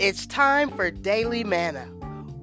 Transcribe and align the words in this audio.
It's 0.00 0.26
time 0.28 0.70
for 0.70 0.92
Daily 0.92 1.42
Manna. 1.42 1.90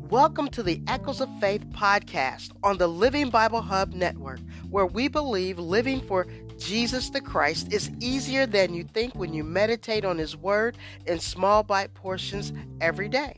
Welcome 0.09 0.49
to 0.49 0.61
the 0.61 0.81
Echoes 0.87 1.21
of 1.21 1.29
Faith 1.39 1.65
podcast 1.69 2.51
on 2.63 2.77
the 2.77 2.87
Living 2.87 3.29
Bible 3.29 3.61
Hub 3.61 3.93
network, 3.93 4.41
where 4.69 4.85
we 4.85 5.07
believe 5.07 5.57
living 5.57 6.01
for 6.01 6.27
Jesus 6.57 7.09
the 7.11 7.21
Christ 7.21 7.71
is 7.71 7.91
easier 8.01 8.45
than 8.45 8.73
you 8.73 8.83
think 8.83 9.15
when 9.15 9.33
you 9.33 9.45
meditate 9.45 10.03
on 10.03 10.17
His 10.17 10.35
Word 10.35 10.77
in 11.05 11.17
small 11.21 11.63
bite 11.63 11.93
portions 11.93 12.51
every 12.81 13.07
day. 13.07 13.37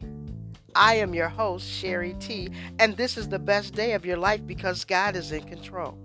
I 0.74 0.96
am 0.96 1.14
your 1.14 1.30
host, 1.30 1.70
Sherrie 1.70 2.16
T, 2.20 2.50
and 2.80 2.98
this 2.98 3.18
is 3.18 3.30
the 3.30 3.38
best 3.38 3.76
day 3.76 3.94
of 3.94 4.04
your 4.04 4.18
life 4.18 4.48
because 4.48 4.84
God 4.84 5.16
is 5.16 5.32
in 5.32 5.44
control. 5.44 5.96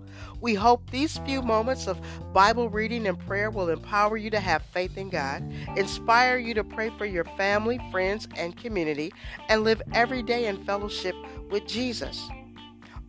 We 0.41 0.53
hope 0.53 0.89
these 0.89 1.17
few 1.19 1.41
moments 1.41 1.87
of 1.87 2.01
Bible 2.33 2.69
reading 2.69 3.07
and 3.07 3.17
prayer 3.19 3.49
will 3.49 3.69
empower 3.69 4.17
you 4.17 4.29
to 4.31 4.39
have 4.39 4.63
faith 4.63 4.97
in 4.97 5.09
God, 5.09 5.43
inspire 5.75 6.37
you 6.37 6.53
to 6.53 6.63
pray 6.63 6.91
for 6.97 7.05
your 7.05 7.25
family, 7.37 7.79
friends, 7.91 8.27
and 8.35 8.55
community, 8.55 9.13
and 9.49 9.63
live 9.63 9.81
every 9.93 10.23
day 10.23 10.47
in 10.47 10.63
fellowship 10.65 11.15
with 11.49 11.65
Jesus. 11.67 12.29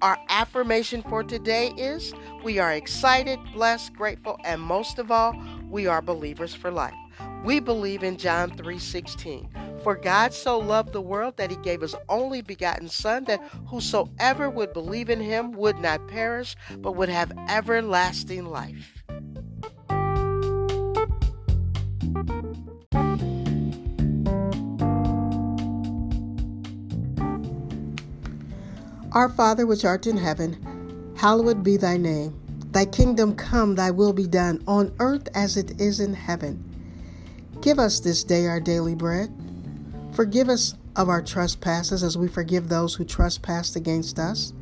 Our 0.03 0.19
affirmation 0.29 1.03
for 1.03 1.25
today 1.25 1.69
is 1.79 2.13
we 2.43 2.59
are 2.59 2.73
excited, 2.73 3.39
blessed, 3.55 3.95
grateful, 3.95 4.39
and 4.45 4.61
most 4.61 4.99
of 4.99 5.11
all, 5.11 5.35
we 5.71 5.87
are 5.87 6.03
believers 6.03 6.55
for 6.55 6.71
life. 6.71 6.95
We 7.43 7.59
believe 7.61 8.03
in 8.03 8.17
John 8.17 8.51
3:16. 8.51 9.49
For 9.85 9.97
God 9.97 10.33
so 10.33 10.59
loved 10.59 10.95
the 10.95 11.03
world 11.03 11.37
that 11.37 11.51
he 11.51 11.59
gave 11.59 11.83
his 11.83 11.95
only 12.09 12.41
begotten 12.41 12.89
Son, 12.89 13.25
that 13.25 13.43
whosoever 13.67 14.49
would 14.49 14.73
believe 14.73 15.11
in 15.11 15.21
him 15.21 15.53
would 15.53 15.79
not 15.79 16.09
perish, 16.09 16.57
but 16.79 16.93
would 16.93 17.11
have 17.11 17.33
everlasting 17.51 18.47
life. 18.47 19.05
Our 29.13 29.29
Father 29.29 29.67
which 29.67 29.85
art 29.85 30.07
in 30.07 30.17
heaven, 30.17 31.13
hallowed 31.15 31.63
be 31.63 31.77
thy 31.77 31.99
name. 31.99 32.41
Thy 32.71 32.87
kingdom 32.87 33.37
come, 33.37 33.75
thy 33.75 33.91
will 33.91 34.15
be 34.15 34.27
done, 34.27 34.65
on 34.67 34.95
earth 34.99 35.29
as 35.35 35.59
it 35.59 35.79
is 35.79 36.01
in 36.01 36.15
heaven. 36.15 36.65
Give 37.61 37.79
us 37.79 38.01
this 38.01 38.25
day 38.25 38.47
our 38.47 38.61
daily 38.61 38.95
bread 38.95 39.34
Forgive 40.15 40.49
us 40.49 40.77
of 40.95 41.09
our 41.09 41.21
trespasses 41.21 42.05
as 42.05 42.17
we 42.17 42.29
forgive 42.29 42.69
those 42.69 42.95
who 42.95 43.05
trespass 43.05 43.75
against 43.75 44.21
us. 44.21 44.53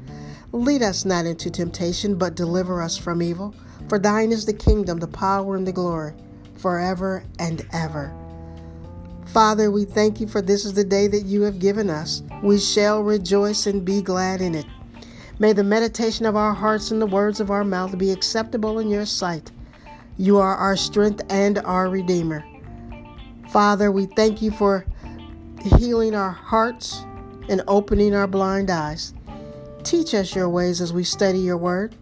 Lead 0.50 0.82
us 0.82 1.04
not 1.04 1.26
into 1.26 1.50
temptation, 1.50 2.16
but 2.16 2.34
deliver 2.34 2.80
us 2.80 2.96
from 2.96 3.22
evil. 3.22 3.54
For 3.88 3.98
thine 3.98 4.32
is 4.32 4.46
the 4.46 4.54
kingdom, 4.54 4.98
the 4.98 5.08
power, 5.08 5.54
and 5.54 5.66
the 5.66 5.72
glory, 5.72 6.14
forever 6.56 7.24
and 7.38 7.66
ever. 7.70 8.14
Father, 9.26 9.70
we 9.70 9.84
thank 9.84 10.20
you 10.20 10.26
for 10.26 10.40
this 10.40 10.64
is 10.64 10.72
the 10.72 10.84
day 10.84 11.06
that 11.06 11.26
you 11.26 11.42
have 11.42 11.58
given 11.58 11.90
us. 11.90 12.22
We 12.42 12.58
shall 12.58 13.02
rejoice 13.02 13.66
and 13.66 13.84
be 13.84 14.00
glad 14.00 14.40
in 14.40 14.54
it. 14.54 14.66
May 15.38 15.52
the 15.52 15.64
meditation 15.64 16.24
of 16.24 16.34
our 16.34 16.54
hearts 16.54 16.90
and 16.90 17.00
the 17.00 17.06
words 17.06 17.40
of 17.40 17.50
our 17.50 17.64
mouth 17.64 17.98
be 17.98 18.10
acceptable 18.10 18.78
in 18.78 18.88
your 18.88 19.04
sight. 19.04 19.50
You 20.16 20.38
are 20.38 20.54
our 20.54 20.76
strength 20.76 21.22
and 21.28 21.58
our 21.58 21.90
Redeemer. 21.90 22.42
Father, 23.50 23.92
we 23.92 24.06
thank 24.06 24.40
you 24.40 24.50
for 24.50 24.86
healing 25.62 26.14
our 26.14 26.30
hearts 26.30 27.04
and 27.48 27.62
opening 27.68 28.14
our 28.14 28.26
blind 28.26 28.70
eyes. 28.70 29.14
Teach 29.82 30.14
us 30.14 30.34
your 30.34 30.48
ways 30.48 30.80
as 30.80 30.92
we 30.92 31.04
study 31.04 31.38
your 31.38 31.56
word. 31.56 31.94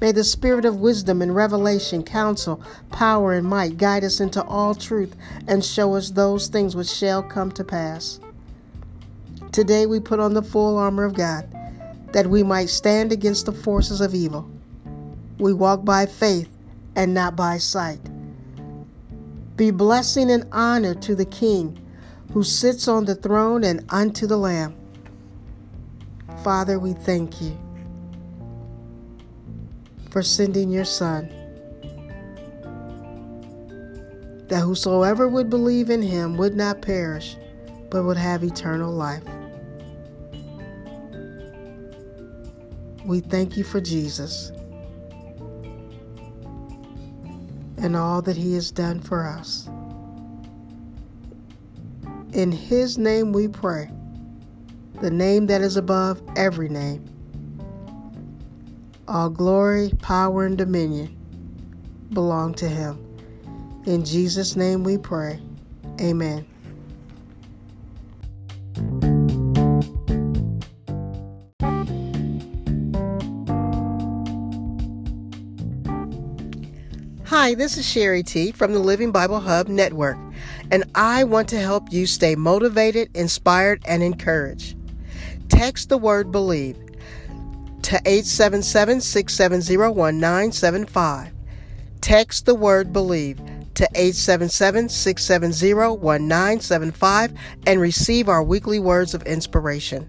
May 0.00 0.12
the 0.12 0.24
spirit 0.24 0.64
of 0.64 0.80
wisdom 0.80 1.22
and 1.22 1.34
revelation, 1.34 2.02
counsel, 2.02 2.62
power, 2.90 3.32
and 3.32 3.46
might 3.46 3.78
guide 3.78 4.04
us 4.04 4.20
into 4.20 4.44
all 4.44 4.74
truth 4.74 5.16
and 5.48 5.64
show 5.64 5.94
us 5.94 6.10
those 6.10 6.48
things 6.48 6.76
which 6.76 6.88
shall 6.88 7.22
come 7.22 7.50
to 7.52 7.64
pass. 7.64 8.20
Today 9.52 9.86
we 9.86 10.00
put 10.00 10.20
on 10.20 10.34
the 10.34 10.42
full 10.42 10.76
armor 10.76 11.04
of 11.04 11.14
God 11.14 11.48
that 12.12 12.26
we 12.26 12.42
might 12.42 12.68
stand 12.68 13.10
against 13.10 13.46
the 13.46 13.52
forces 13.52 14.00
of 14.00 14.14
evil. 14.14 14.50
We 15.38 15.52
walk 15.52 15.84
by 15.84 16.06
faith 16.06 16.48
and 16.94 17.14
not 17.14 17.36
by 17.36 17.58
sight. 17.58 18.00
Be 19.56 19.70
blessing 19.70 20.30
and 20.30 20.46
honor 20.52 20.94
to 20.94 21.14
the 21.14 21.24
King 21.24 21.78
who 22.36 22.44
sits 22.44 22.86
on 22.86 23.06
the 23.06 23.14
throne 23.14 23.64
and 23.64 23.82
unto 23.88 24.26
the 24.26 24.36
Lamb. 24.36 24.76
Father, 26.44 26.78
we 26.78 26.92
thank 26.92 27.40
you 27.40 27.58
for 30.10 30.22
sending 30.22 30.68
your 30.68 30.84
Son, 30.84 31.30
that 34.48 34.60
whosoever 34.60 35.28
would 35.28 35.48
believe 35.48 35.88
in 35.88 36.02
him 36.02 36.36
would 36.36 36.54
not 36.54 36.82
perish, 36.82 37.38
but 37.90 38.04
would 38.04 38.18
have 38.18 38.44
eternal 38.44 38.92
life. 38.92 39.24
We 43.06 43.20
thank 43.20 43.56
you 43.56 43.64
for 43.64 43.80
Jesus 43.80 44.52
and 47.78 47.96
all 47.96 48.20
that 48.20 48.36
he 48.36 48.52
has 48.52 48.70
done 48.70 49.00
for 49.00 49.24
us. 49.24 49.70
In 52.32 52.52
His 52.52 52.98
name 52.98 53.32
we 53.32 53.48
pray, 53.48 53.90
the 55.00 55.10
name 55.10 55.46
that 55.46 55.60
is 55.60 55.76
above 55.76 56.22
every 56.36 56.68
name. 56.68 57.04
All 59.08 59.30
glory, 59.30 59.92
power, 60.02 60.44
and 60.44 60.58
dominion 60.58 61.16
belong 62.12 62.54
to 62.54 62.68
Him. 62.68 63.02
In 63.86 64.04
Jesus' 64.04 64.56
name 64.56 64.82
we 64.82 64.98
pray. 64.98 65.40
Amen. 66.00 66.46
Hi, 77.46 77.54
this 77.54 77.78
is 77.78 77.88
Sherrie 77.88 78.24
T 78.24 78.50
from 78.50 78.72
the 78.72 78.80
Living 78.80 79.12
Bible 79.12 79.38
Hub 79.38 79.68
Network 79.68 80.18
and 80.72 80.82
I 80.96 81.22
want 81.22 81.48
to 81.50 81.60
help 81.60 81.92
you 81.92 82.04
stay 82.04 82.34
motivated, 82.34 83.08
inspired, 83.14 83.84
and 83.86 84.02
encouraged. 84.02 84.76
Text 85.48 85.88
the 85.88 85.96
word 85.96 86.32
believe 86.32 86.76
to 87.82 88.00
877 88.04 89.00
670 89.00 89.76
1975. 89.76 91.32
Text 92.00 92.46
the 92.46 92.54
word 92.56 92.92
believe 92.92 93.36
to 93.74 93.84
877 93.94 94.88
670 94.88 95.98
1975 96.02 97.32
and 97.64 97.80
receive 97.80 98.28
our 98.28 98.42
weekly 98.42 98.80
words 98.80 99.14
of 99.14 99.22
inspiration. 99.22 100.08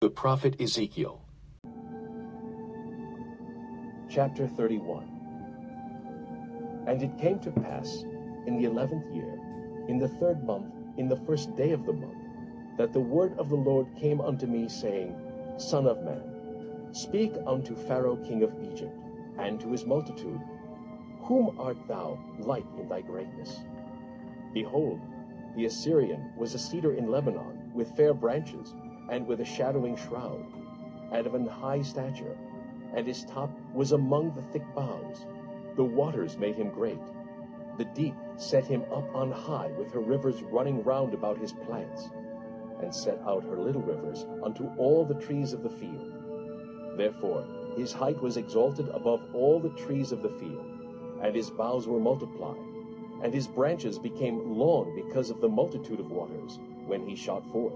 The 0.00 0.10
Prophet 0.14 0.60
Ezekiel, 0.60 1.25
Chapter 4.16 4.46
31 4.46 5.04
and 6.86 7.02
it 7.02 7.18
came 7.18 7.38
to 7.40 7.50
pass 7.50 8.02
in 8.46 8.56
the 8.56 8.64
eleventh 8.64 9.04
year, 9.14 9.38
in 9.88 9.98
the 9.98 10.08
third 10.08 10.42
month, 10.42 10.72
in 10.96 11.06
the 11.06 11.20
first 11.26 11.54
day 11.54 11.72
of 11.72 11.84
the 11.84 11.92
month, 11.92 12.16
that 12.78 12.94
the 12.94 13.00
word 13.00 13.38
of 13.38 13.50
the 13.50 13.56
Lord 13.56 13.86
came 13.94 14.22
unto 14.22 14.46
me, 14.46 14.70
saying, 14.70 15.14
Son 15.58 15.86
of 15.86 16.02
man, 16.02 16.22
speak 16.92 17.34
unto 17.46 17.76
Pharaoh 17.76 18.16
king 18.16 18.42
of 18.42 18.54
Egypt, 18.72 18.96
and 19.36 19.60
to 19.60 19.70
his 19.70 19.84
multitude, 19.84 20.40
Whom 21.24 21.54
art 21.60 21.86
thou 21.86 22.18
like 22.38 22.64
in 22.78 22.88
thy 22.88 23.02
greatness? 23.02 23.60
Behold, 24.54 24.98
the 25.56 25.66
Assyrian 25.66 26.32
was 26.38 26.54
a 26.54 26.58
cedar 26.58 26.94
in 26.94 27.10
Lebanon, 27.10 27.70
with 27.74 27.94
fair 27.94 28.14
branches, 28.14 28.72
and 29.10 29.26
with 29.26 29.42
a 29.42 29.44
shadowing 29.44 29.94
shroud, 29.94 30.42
and 31.12 31.26
of 31.26 31.34
an 31.34 31.46
high 31.46 31.82
stature, 31.82 32.38
and 32.94 33.06
his 33.06 33.24
top 33.24 33.50
was 33.74 33.92
among 33.92 34.34
the 34.34 34.42
thick 34.42 34.64
boughs. 34.74 35.26
The 35.76 35.84
waters 35.84 36.38
made 36.38 36.56
him 36.56 36.70
great. 36.70 37.00
The 37.78 37.84
deep 37.84 38.14
set 38.36 38.66
him 38.66 38.82
up 38.92 39.14
on 39.14 39.30
high 39.30 39.70
with 39.78 39.92
her 39.92 40.00
rivers 40.00 40.42
running 40.42 40.82
round 40.82 41.12
about 41.14 41.38
his 41.38 41.52
plants, 41.52 42.08
and 42.80 42.94
set 42.94 43.20
out 43.26 43.44
her 43.44 43.58
little 43.58 43.82
rivers 43.82 44.26
unto 44.42 44.68
all 44.78 45.04
the 45.04 45.20
trees 45.20 45.52
of 45.52 45.62
the 45.62 45.70
field. 45.70 46.12
Therefore 46.96 47.44
his 47.76 47.92
height 47.92 48.20
was 48.22 48.38
exalted 48.38 48.88
above 48.88 49.22
all 49.34 49.60
the 49.60 49.70
trees 49.70 50.12
of 50.12 50.22
the 50.22 50.30
field, 50.30 50.64
and 51.22 51.36
his 51.36 51.50
boughs 51.50 51.86
were 51.86 52.00
multiplied, 52.00 52.56
and 53.22 53.32
his 53.34 53.46
branches 53.46 53.98
became 53.98 54.56
long 54.56 54.94
because 54.94 55.28
of 55.28 55.40
the 55.40 55.48
multitude 55.48 56.00
of 56.00 56.10
waters, 56.10 56.58
when 56.86 57.06
he 57.06 57.14
shot 57.14 57.44
forth. 57.52 57.74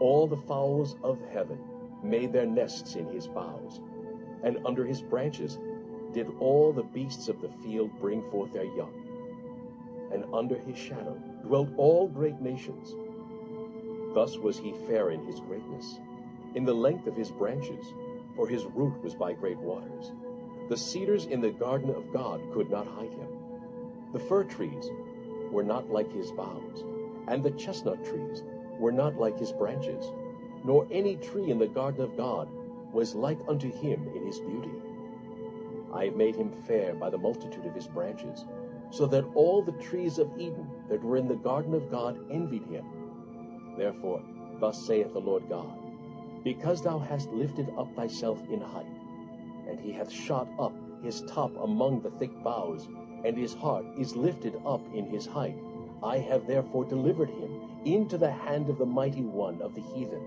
All 0.00 0.26
the 0.26 0.36
fowls 0.36 0.96
of 1.02 1.20
heaven 1.30 1.58
made 2.02 2.32
their 2.32 2.46
nests 2.46 2.94
in 2.94 3.06
his 3.08 3.26
boughs, 3.26 3.80
and 4.42 4.58
under 4.66 4.84
his 4.84 5.02
branches 5.02 5.58
did 6.12 6.28
all 6.40 6.72
the 6.72 6.82
beasts 6.82 7.28
of 7.28 7.40
the 7.40 7.50
field 7.62 7.90
bring 8.00 8.22
forth 8.30 8.52
their 8.52 8.64
young. 8.64 8.92
And 10.12 10.24
under 10.32 10.56
his 10.56 10.78
shadow 10.78 11.14
dwelt 11.42 11.68
all 11.76 12.08
great 12.08 12.40
nations. 12.40 12.94
Thus 14.14 14.38
was 14.38 14.58
he 14.58 14.72
fair 14.86 15.10
in 15.10 15.24
his 15.24 15.40
greatness, 15.40 15.98
in 16.54 16.64
the 16.64 16.74
length 16.74 17.06
of 17.06 17.16
his 17.16 17.30
branches, 17.30 17.84
for 18.34 18.48
his 18.48 18.64
root 18.64 19.02
was 19.02 19.14
by 19.14 19.32
great 19.32 19.58
waters. 19.58 20.12
The 20.68 20.76
cedars 20.76 21.26
in 21.26 21.40
the 21.40 21.50
garden 21.50 21.90
of 21.90 22.12
God 22.12 22.40
could 22.52 22.70
not 22.70 22.86
hide 22.86 23.12
him. 23.12 23.28
The 24.12 24.18
fir 24.18 24.44
trees 24.44 24.90
were 25.50 25.62
not 25.62 25.90
like 25.90 26.10
his 26.12 26.30
boughs, 26.32 26.84
and 27.26 27.42
the 27.42 27.50
chestnut 27.52 28.04
trees 28.04 28.42
were 28.78 28.92
not 28.92 29.16
like 29.16 29.38
his 29.38 29.52
branches, 29.52 30.10
nor 30.64 30.86
any 30.90 31.16
tree 31.16 31.50
in 31.50 31.58
the 31.58 31.66
garden 31.66 32.02
of 32.02 32.16
God 32.16 32.48
was 32.92 33.14
like 33.14 33.38
unto 33.48 33.70
him 33.70 34.08
in 34.14 34.26
his 34.26 34.38
beauty. 34.40 34.70
I 35.92 36.06
have 36.06 36.16
made 36.16 36.36
him 36.36 36.50
fair 36.66 36.94
by 36.94 37.10
the 37.10 37.18
multitude 37.18 37.66
of 37.66 37.74
his 37.74 37.86
branches, 37.86 38.44
so 38.90 39.06
that 39.06 39.24
all 39.34 39.62
the 39.62 39.72
trees 39.72 40.18
of 40.18 40.30
Eden 40.38 40.68
that 40.88 41.02
were 41.02 41.16
in 41.16 41.28
the 41.28 41.36
garden 41.36 41.74
of 41.74 41.90
God 41.90 42.18
envied 42.30 42.64
him. 42.66 42.84
Therefore, 43.76 44.22
thus 44.60 44.86
saith 44.86 45.12
the 45.12 45.20
Lord 45.20 45.48
God, 45.48 45.78
Because 46.44 46.82
thou 46.82 46.98
hast 46.98 47.30
lifted 47.30 47.72
up 47.78 47.94
thyself 47.94 48.42
in 48.50 48.60
height, 48.60 48.86
and 49.68 49.78
he 49.78 49.92
hath 49.92 50.10
shot 50.10 50.48
up 50.58 50.72
his 51.02 51.22
top 51.22 51.56
among 51.62 52.00
the 52.00 52.10
thick 52.10 52.42
boughs, 52.42 52.88
and 53.24 53.36
his 53.36 53.54
heart 53.54 53.84
is 53.98 54.16
lifted 54.16 54.54
up 54.66 54.82
in 54.94 55.06
his 55.06 55.26
height, 55.26 55.56
I 56.02 56.18
have 56.18 56.46
therefore 56.46 56.84
delivered 56.84 57.30
him 57.30 57.60
into 57.84 58.18
the 58.18 58.30
hand 58.30 58.68
of 58.68 58.78
the 58.78 58.86
mighty 58.86 59.22
one 59.22 59.60
of 59.62 59.74
the 59.74 59.80
heathen. 59.80 60.22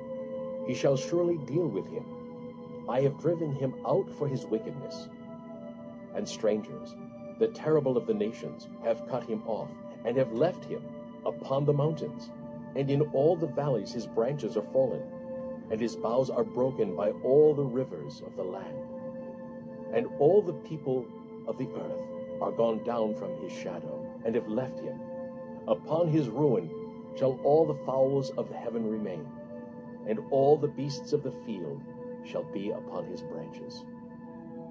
He 0.68 0.74
shall 0.74 0.98
surely 0.98 1.38
deal 1.38 1.68
with 1.68 1.88
him. 1.88 2.06
I 2.90 3.02
have 3.02 3.20
driven 3.20 3.52
him 3.52 3.76
out 3.86 4.10
for 4.10 4.28
his 4.28 4.46
wickedness. 4.46 5.08
And 6.16 6.28
strangers, 6.28 6.96
the 7.40 7.48
terrible 7.48 7.98
of 7.98 8.06
the 8.06 8.14
nations, 8.14 8.68
have 8.84 9.08
cut 9.08 9.24
him 9.24 9.44
off, 9.48 9.70
and 10.04 10.18
have 10.18 10.34
left 10.34 10.66
him 10.66 10.84
upon 11.26 11.66
the 11.66 11.74
mountains. 11.74 12.30
And 12.76 12.90
in 12.90 13.02
all 13.14 13.36
the 13.36 13.48
valleys 13.48 13.92
his 13.92 14.08
branches 14.08 14.58
are 14.58 14.66
fallen, 14.74 15.04
and 15.70 15.80
his 15.80 15.96
boughs 15.96 16.30
are 16.30 16.44
broken 16.44 16.96
by 16.96 17.12
all 17.24 17.54
the 17.54 17.64
rivers 17.64 18.22
of 18.26 18.36
the 18.36 18.44
land. 18.44 18.78
And 19.94 20.08
all 20.20 20.42
the 20.42 20.54
people 20.54 21.06
of 21.48 21.58
the 21.58 21.70
earth 21.70 22.42
are 22.42 22.52
gone 22.52 22.84
down 22.84 23.16
from 23.16 23.36
his 23.42 23.52
shadow, 23.52 24.06
and 24.26 24.36
have 24.36 24.48
left 24.48 24.80
him. 24.80 25.00
Upon 25.68 26.08
his 26.08 26.30
ruin 26.30 26.70
shall 27.16 27.40
all 27.44 27.66
the 27.66 27.86
fowls 27.86 28.32
of 28.32 28.50
heaven 28.50 28.90
remain, 28.90 29.28
and 30.08 30.20
all 30.32 30.58
the 30.58 30.68
beasts 30.68 31.14
of 31.14 31.24
the 31.24 31.32
field 31.46 31.82
shall 32.26 32.44
be 32.44 32.72
upon 32.72 33.06
his 33.06 33.22
branches. 33.22 33.86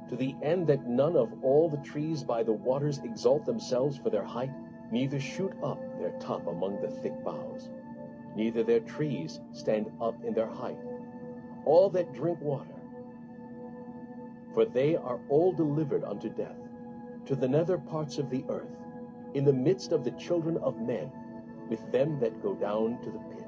To 0.08 0.17
the 0.17 0.35
end 0.43 0.67
that 0.67 0.88
none 0.88 1.17
of 1.17 1.32
all 1.44 1.69
the 1.69 1.76
trees 1.79 2.25
by 2.25 2.43
the 2.43 2.52
waters 2.52 2.99
exalt 2.99 3.44
themselves 3.44 3.97
for 3.97 4.11
their 4.11 4.25
height, 4.25 4.50
neither 4.91 5.20
shoot 5.20 5.52
up 5.62 5.81
their 5.99 6.11
top 6.19 6.47
among 6.47 6.81
the 6.81 6.88
thick 6.88 7.23
boughs, 7.25 7.70
neither 8.35 8.64
their 8.64 8.81
trees 8.81 9.41
stand 9.52 9.91
up 10.00 10.25
in 10.25 10.35
their 10.35 10.49
height. 10.49 10.79
All 11.64 11.91
that 11.91 12.12
drink 12.12 12.41
water, 12.41 12.75
for 14.53 14.64
they 14.64 14.96
are 14.96 15.20
all 15.29 15.53
delivered 15.53 16.03
unto 16.03 16.29
death, 16.29 16.58
to 17.26 17.37
the 17.37 17.49
nether 17.49 17.79
parts 17.79 18.19
of 18.19 18.31
the 18.31 18.44
earth, 18.49 18.76
in 19.35 19.44
the 19.44 19.53
midst 19.53 19.93
of 19.93 20.03
the 20.03 20.11
children 20.12 20.56
of 20.56 20.81
men, 20.81 21.12
with 21.69 21.93
them 21.93 22.19
that 22.19 22.43
go 22.43 22.55
down 22.55 23.00
to 23.03 23.11
the 23.11 23.19
pit. 23.32 23.46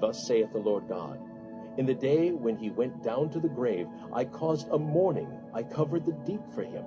Thus 0.00 0.26
saith 0.26 0.52
the 0.52 0.58
Lord 0.58 0.88
God, 0.88 1.20
In 1.76 1.86
the 1.86 1.94
day 1.94 2.30
when 2.30 2.56
he 2.56 2.70
went 2.70 3.02
down 3.02 3.30
to 3.30 3.40
the 3.40 3.48
grave, 3.48 3.88
I 4.12 4.24
caused 4.24 4.68
a 4.70 4.78
mourning, 4.78 5.28
I 5.52 5.64
covered 5.64 6.04
the 6.04 6.12
deep 6.12 6.42
for 6.54 6.62
him, 6.62 6.84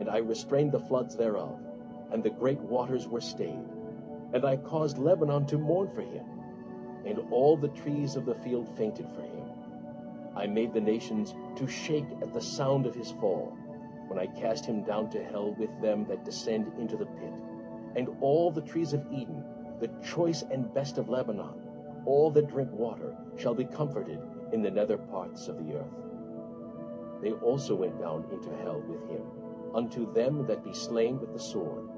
and 0.00 0.10
I 0.10 0.16
restrained 0.18 0.72
the 0.72 0.80
floods 0.80 1.14
thereof, 1.14 1.56
and 2.10 2.20
the 2.20 2.30
great 2.30 2.60
waters 2.60 3.06
were 3.06 3.20
stayed. 3.20 3.64
And 4.32 4.44
I 4.44 4.56
caused 4.56 4.98
Lebanon 4.98 5.46
to 5.46 5.58
mourn 5.58 5.88
for 5.88 6.00
him, 6.00 6.26
and 7.06 7.20
all 7.30 7.56
the 7.56 7.68
trees 7.68 8.16
of 8.16 8.24
the 8.26 8.34
field 8.34 8.68
fainted 8.76 9.08
for 9.10 9.22
him. 9.22 9.44
I 10.34 10.48
made 10.48 10.72
the 10.72 10.80
nations 10.80 11.32
to 11.56 11.68
shake 11.68 12.10
at 12.22 12.32
the 12.32 12.40
sound 12.40 12.86
of 12.86 12.96
his 12.96 13.12
fall, 13.12 13.56
when 14.08 14.18
I 14.18 14.26
cast 14.26 14.66
him 14.66 14.82
down 14.82 15.10
to 15.10 15.22
hell 15.22 15.52
with 15.52 15.80
them 15.80 16.06
that 16.06 16.24
descend 16.24 16.72
into 16.76 16.96
the 16.96 17.06
pit. 17.06 17.34
And 17.94 18.08
all 18.20 18.50
the 18.50 18.62
trees 18.62 18.94
of 18.94 19.06
Eden, 19.12 19.44
the 19.78 19.90
choice 20.02 20.42
and 20.42 20.74
best 20.74 20.98
of 20.98 21.08
Lebanon, 21.08 21.61
all 22.06 22.30
that 22.32 22.48
drink 22.48 22.70
water, 22.72 23.16
shall 23.36 23.54
be 23.54 23.64
comforted 23.64 24.20
in 24.52 24.62
the 24.62 24.70
nether 24.70 24.98
parts 24.98 25.48
of 25.48 25.58
the 25.58 25.74
earth. 25.74 26.02
They 27.22 27.32
also 27.32 27.74
went 27.74 28.00
down 28.00 28.24
into 28.30 28.54
hell 28.56 28.82
with 28.86 29.08
him, 29.08 29.22
unto 29.74 30.12
them 30.12 30.46
that 30.46 30.64
be 30.64 30.74
slain 30.74 31.20
with 31.20 31.32
the 31.32 31.38
sword. 31.38 31.88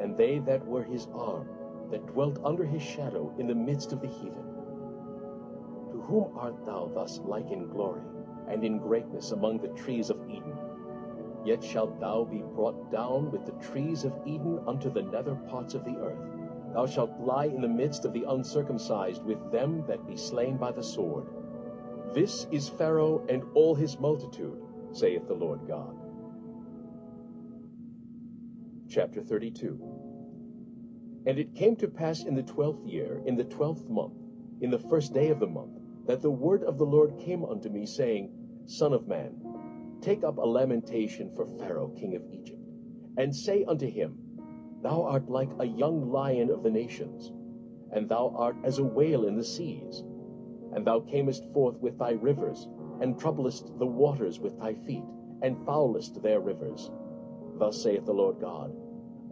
And 0.00 0.16
they 0.16 0.38
that 0.40 0.66
were 0.66 0.82
his 0.82 1.06
arm, 1.14 1.48
that 1.90 2.06
dwelt 2.06 2.38
under 2.44 2.64
his 2.64 2.82
shadow 2.82 3.34
in 3.38 3.46
the 3.46 3.54
midst 3.54 3.92
of 3.92 4.00
the 4.00 4.08
heathen. 4.08 4.46
To 5.90 6.00
whom 6.00 6.38
art 6.38 6.64
thou 6.64 6.90
thus 6.94 7.20
like 7.24 7.50
in 7.50 7.68
glory, 7.68 8.02
and 8.48 8.64
in 8.64 8.78
greatness 8.78 9.32
among 9.32 9.58
the 9.58 9.68
trees 9.68 10.08
of 10.10 10.18
Eden? 10.28 10.56
Yet 11.44 11.62
shalt 11.62 12.00
thou 12.00 12.24
be 12.24 12.42
brought 12.42 12.90
down 12.90 13.30
with 13.30 13.44
the 13.44 13.52
trees 13.64 14.04
of 14.04 14.12
Eden 14.26 14.60
unto 14.66 14.90
the 14.90 15.02
nether 15.02 15.34
parts 15.34 15.74
of 15.74 15.84
the 15.84 15.96
earth. 15.96 16.39
Thou 16.72 16.86
shalt 16.86 17.20
lie 17.20 17.46
in 17.46 17.60
the 17.60 17.68
midst 17.68 18.04
of 18.04 18.12
the 18.12 18.24
uncircumcised 18.28 19.24
with 19.24 19.50
them 19.50 19.84
that 19.88 20.06
be 20.06 20.16
slain 20.16 20.56
by 20.56 20.70
the 20.70 20.82
sword. 20.82 21.26
This 22.14 22.46
is 22.52 22.68
Pharaoh 22.68 23.24
and 23.28 23.42
all 23.54 23.74
his 23.74 23.98
multitude, 23.98 24.58
saith 24.92 25.26
the 25.26 25.34
Lord 25.34 25.66
God. 25.66 25.96
Chapter 28.88 29.22
32 29.22 29.80
And 31.26 31.38
it 31.38 31.54
came 31.54 31.76
to 31.76 31.88
pass 31.88 32.24
in 32.24 32.34
the 32.34 32.42
twelfth 32.42 32.84
year, 32.84 33.20
in 33.26 33.36
the 33.36 33.44
twelfth 33.44 33.88
month, 33.88 34.14
in 34.60 34.70
the 34.70 34.78
first 34.78 35.12
day 35.12 35.28
of 35.28 35.40
the 35.40 35.46
month, 35.46 35.78
that 36.06 36.22
the 36.22 36.30
word 36.30 36.62
of 36.62 36.78
the 36.78 36.86
Lord 36.86 37.18
came 37.18 37.44
unto 37.44 37.68
me, 37.68 37.86
saying, 37.86 38.30
Son 38.66 38.92
of 38.92 39.08
man, 39.08 39.34
take 40.00 40.24
up 40.24 40.38
a 40.38 40.46
lamentation 40.46 41.30
for 41.34 41.46
Pharaoh 41.46 41.88
king 41.88 42.14
of 42.14 42.22
Egypt, 42.32 42.62
and 43.16 43.34
say 43.34 43.64
unto 43.64 43.88
him, 43.88 44.18
Thou 44.82 45.02
art 45.02 45.28
like 45.28 45.50
a 45.58 45.66
young 45.66 46.10
lion 46.10 46.50
of 46.50 46.62
the 46.62 46.70
nations, 46.70 47.32
and 47.92 48.08
thou 48.08 48.32
art 48.34 48.56
as 48.64 48.78
a 48.78 48.84
whale 48.84 49.26
in 49.26 49.36
the 49.36 49.44
seas. 49.44 50.04
And 50.72 50.86
thou 50.86 51.00
camest 51.00 51.44
forth 51.52 51.78
with 51.80 51.98
thy 51.98 52.12
rivers, 52.12 52.68
and 53.00 53.18
troublest 53.18 53.78
the 53.78 53.86
waters 53.86 54.40
with 54.40 54.58
thy 54.58 54.74
feet, 54.74 55.04
and 55.42 55.64
foulest 55.66 56.22
their 56.22 56.40
rivers. 56.40 56.90
Thus 57.58 57.82
saith 57.82 58.06
the 58.06 58.14
Lord 58.14 58.40
God, 58.40 58.74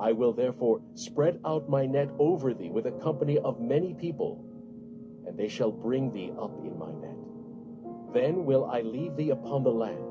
I 0.01 0.13
will 0.13 0.33
therefore 0.33 0.81
spread 0.95 1.41
out 1.45 1.69
my 1.69 1.87
net 1.87 2.11
over 2.19 2.55
thee 2.55 2.71
with 2.71 2.87
a 2.87 2.93
company 2.93 3.39
of 3.39 3.61
many 3.61 3.95
people, 3.95 4.45
and 5.27 5.37
they 5.37 5.49
shall 5.49 5.73
bring 5.73 6.13
thee 6.13 6.33
up 6.39 6.53
in 6.65 6.79
my 6.79 6.93
net. 6.93 7.17
Then 8.13 8.45
will 8.45 8.67
I 8.67 8.83
leave 8.83 9.17
thee 9.17 9.31
upon 9.31 9.65
the 9.65 9.73
land. 9.73 10.05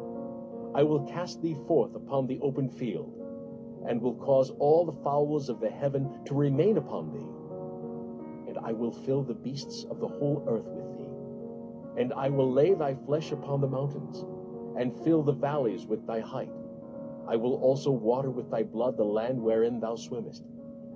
I 0.76 0.84
will 0.84 1.08
cast 1.08 1.42
thee 1.42 1.56
forth 1.68 1.96
upon 1.96 2.28
the 2.28 2.40
open 2.42 2.70
field, 2.70 3.14
and 3.86 4.02
will 4.02 4.16
cause 4.16 4.52
all 4.60 4.86
the 4.86 5.04
fowls 5.04 5.50
of 5.50 5.60
the 5.60 5.70
heaven 5.70 6.24
to 6.26 6.34
remain 6.34 6.78
upon 6.78 7.12
thee. 7.12 8.50
And 8.50 8.58
I 8.58 8.72
will 8.72 8.92
fill 8.92 9.24
the 9.24 9.34
beasts 9.34 9.86
of 9.90 10.00
the 10.00 10.08
whole 10.08 10.44
earth 10.48 10.68
with 10.68 10.98
thee. 10.98 12.02
And 12.02 12.14
I 12.14 12.30
will 12.30 12.52
lay 12.52 12.74
thy 12.74 12.96
flesh 12.96 13.32
upon 13.32 13.62
the 13.62 13.68
mountains, 13.68 14.26
and 14.78 14.96
fill 15.04 15.24
the 15.24 15.34
valleys 15.34 15.86
with 15.86 16.06
thy 16.06 16.20
height. 16.20 16.52
I 17.28 17.36
will 17.36 17.56
also 17.56 17.92
water 17.92 18.30
with 18.30 18.50
thy 18.50 18.64
blood 18.64 18.98
the 18.98 19.04
land 19.04 19.42
wherein 19.42 19.80
thou 19.80 19.96
swimmest, 19.96 20.44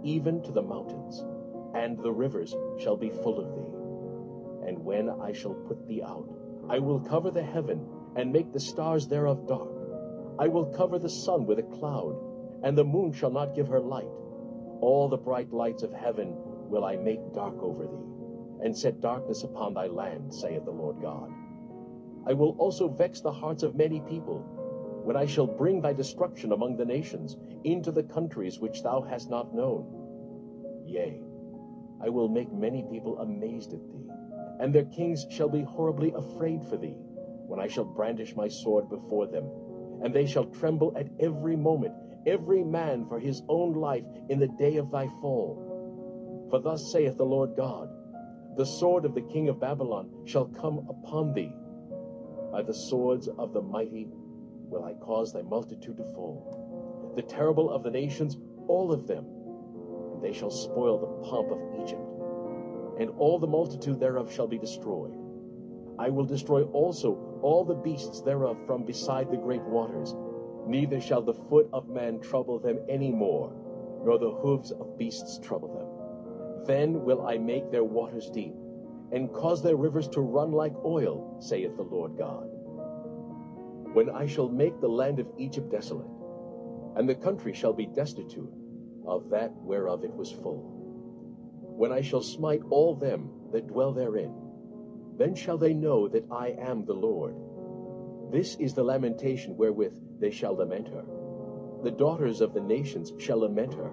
even 0.04 0.42
to 0.44 0.52
the 0.52 0.62
mountains, 0.62 1.26
and 1.74 1.98
the 1.98 2.12
rivers 2.12 2.56
shall 2.80 2.96
be 2.96 3.10
full 3.10 3.40
of 3.40 3.56
thee. 3.56 4.68
And 4.68 4.86
when 4.86 5.10
I 5.10 5.34
shall 5.34 5.54
put 5.54 5.88
thee 5.88 6.04
out, 6.04 6.30
I 6.70 6.80
will 6.80 7.00
cover 7.00 7.32
the 7.32 7.44
heaven, 7.44 7.86
and 8.16 8.32
make 8.32 8.52
the 8.54 8.60
stars 8.60 9.08
thereof 9.08 9.48
dark. 9.48 9.72
I 10.38 10.48
will 10.48 10.66
cover 10.66 11.00
the 11.00 11.10
sun 11.10 11.46
with 11.46 11.60
a 11.60 11.64
cloud, 11.64 12.16
and 12.64 12.78
the 12.78 12.84
moon 12.84 13.12
shall 13.12 13.32
not 13.32 13.56
give 13.56 13.68
her 13.68 13.80
light. 13.80 14.10
All 14.82 15.08
the 15.10 15.18
bright 15.18 15.52
lights 15.52 15.84
of 15.84 15.94
heaven 15.94 16.34
will 16.70 16.86
I 16.86 16.96
make 16.96 17.34
dark 17.34 17.62
over 17.62 17.86
thee, 17.86 18.66
and 18.66 18.78
set 18.78 19.02
darkness 19.02 19.44
upon 19.44 19.74
thy 19.74 19.88
land, 19.88 20.34
saith 20.34 20.66
the 20.66 20.72
Lord 20.72 21.02
God. 21.02 21.32
I 22.28 22.34
will 22.34 22.56
also 22.60 22.88
vex 22.88 23.22
the 23.22 23.32
hearts 23.32 23.64
of 23.64 23.76
many 23.76 24.02
people, 24.02 24.40
when 25.04 25.16
I 25.16 25.26
shall 25.26 25.48
bring 25.48 25.82
thy 25.82 25.94
destruction 25.94 26.52
among 26.52 26.78
the 26.78 26.86
nations, 26.86 27.36
into 27.64 27.92
the 27.92 28.04
countries 28.04 28.60
which 28.60 28.84
thou 28.84 29.02
hast 29.02 29.30
not 29.30 29.54
known. 29.56 30.84
Yea, 30.86 31.22
I 32.04 32.10
will 32.10 32.30
make 32.30 32.52
many 32.52 32.84
people 32.92 33.20
amazed 33.20 33.74
at 33.74 33.80
thee, 33.92 34.08
and 34.60 34.74
their 34.74 34.86
kings 34.86 35.26
shall 35.30 35.50
be 35.50 35.64
horribly 35.64 36.14
afraid 36.16 36.64
for 36.66 36.78
thee, 36.78 36.96
when 37.48 37.60
I 37.60 37.68
shall 37.68 37.86
brandish 37.86 38.36
my 38.36 38.48
sword 38.48 38.90
before 38.90 39.28
them, 39.28 39.46
and 40.04 40.14
they 40.14 40.26
shall 40.26 40.46
tremble 40.46 40.96
at 40.96 41.08
every 41.20 41.56
moment, 41.56 41.94
every 42.26 42.64
man 42.64 43.06
for 43.08 43.20
his 43.20 43.42
own 43.48 43.74
life 43.74 44.06
in 44.30 44.40
the 44.40 44.48
day 44.48 44.78
of 44.78 44.92
thy 44.92 45.08
fall. 45.22 46.48
For 46.50 46.60
thus 46.60 46.92
saith 46.92 47.18
the 47.18 47.26
Lord 47.26 47.56
God, 47.56 47.90
The 48.58 48.66
sword 48.66 49.06
of 49.06 49.16
the 49.16 49.22
king 49.22 49.50
of 49.50 49.60
Babylon 49.60 50.10
shall 50.26 50.46
come 50.46 50.86
upon 50.90 51.34
thee. 51.34 51.54
By 52.52 52.62
the 52.62 52.74
swords 52.74 53.28
of 53.28 53.54
the 53.54 53.62
mighty 53.62 54.08
will 54.12 54.84
I 54.84 54.94
cause 54.94 55.32
thy 55.32 55.42
multitude 55.42 55.98
to 55.98 56.04
fall. 56.14 57.14
The 57.16 57.22
terrible 57.22 57.70
of 57.70 57.84
the 57.84 57.92
nations, 57.92 58.38
all 58.68 58.92
of 58.92 59.08
them, 59.08 59.26
and 60.14 60.22
they 60.22 60.34
shall 60.34 60.52
spoil 60.52 61.00
the 61.00 61.30
pomp 61.30 61.52
of 61.52 61.84
Egypt. 61.84 62.02
And 63.00 63.10
all 63.18 63.40
the 63.40 63.48
multitude 63.48 64.00
thereof 64.00 64.32
shall 64.32 64.48
be 64.48 64.58
destroyed. 64.58 65.14
I 65.98 66.10
will 66.10 66.26
destroy 66.26 66.64
also 66.64 67.40
all 67.42 67.64
the 67.64 67.76
beasts 67.76 68.22
thereof 68.22 68.58
from 68.66 68.86
beside 68.86 69.32
the 69.32 69.38
great 69.38 69.64
waters. 69.64 70.16
Neither 70.68 71.02
shall 71.02 71.22
the 71.22 71.34
foot 71.34 71.70
of 71.74 71.90
man 71.90 72.20
trouble 72.22 72.60
them 72.60 72.80
any 72.90 73.12
more. 73.12 73.54
nor 74.06 74.18
the 74.20 74.32
hoofs 74.32 74.72
of 74.72 74.98
beasts 74.98 75.40
trouble 75.40 75.70
them. 75.74 76.66
Then 76.66 77.04
will 77.04 77.26
I 77.28 77.38
make 77.38 77.72
their 77.72 77.84
waters 77.84 78.30
deep, 78.30 78.54
and 79.12 79.32
cause 79.34 79.62
their 79.64 79.76
rivers 79.76 80.08
to 80.10 80.22
run 80.22 80.52
like 80.52 80.74
oil, 80.86 81.38
saith 81.40 81.76
the 81.76 81.84
Lord 81.84 82.18
God. 82.18 82.48
When 83.94 84.10
I 84.10 84.26
shall 84.26 84.50
make 84.50 84.80
the 84.80 84.90
land 84.90 85.20
of 85.20 85.28
Egypt 85.38 85.72
desolate, 85.72 86.08
and 86.96 87.08
the 87.10 87.16
country 87.16 87.54
shall 87.54 87.74
be 87.74 87.88
destitute 87.88 88.54
of 89.06 89.30
that 89.30 89.52
whereof 89.64 90.04
it 90.04 90.14
was 90.14 90.32
full. 90.32 90.88
When 91.62 91.92
I 91.92 92.02
shall 92.02 92.22
smite 92.22 92.62
all 92.70 92.96
them 92.96 93.30
that 93.52 93.68
dwell 93.68 93.94
therein, 93.94 94.34
then 95.18 95.36
shall 95.36 95.58
they 95.58 95.74
know 95.74 96.08
that 96.10 96.26
I 96.32 96.50
am 96.60 96.86
the 96.86 96.94
Lord. 96.94 97.36
This 98.32 98.56
is 98.56 98.74
the 98.74 98.84
lamentation 98.84 99.58
wherewith 99.58 99.94
they 100.22 100.32
shall 100.32 100.56
lament 100.56 100.88
her. 100.88 101.04
The 101.84 101.92
daughters 101.92 102.40
of 102.40 102.54
the 102.54 102.62
nations 102.62 103.12
shall 103.18 103.40
lament 103.40 103.74
her. 103.74 103.92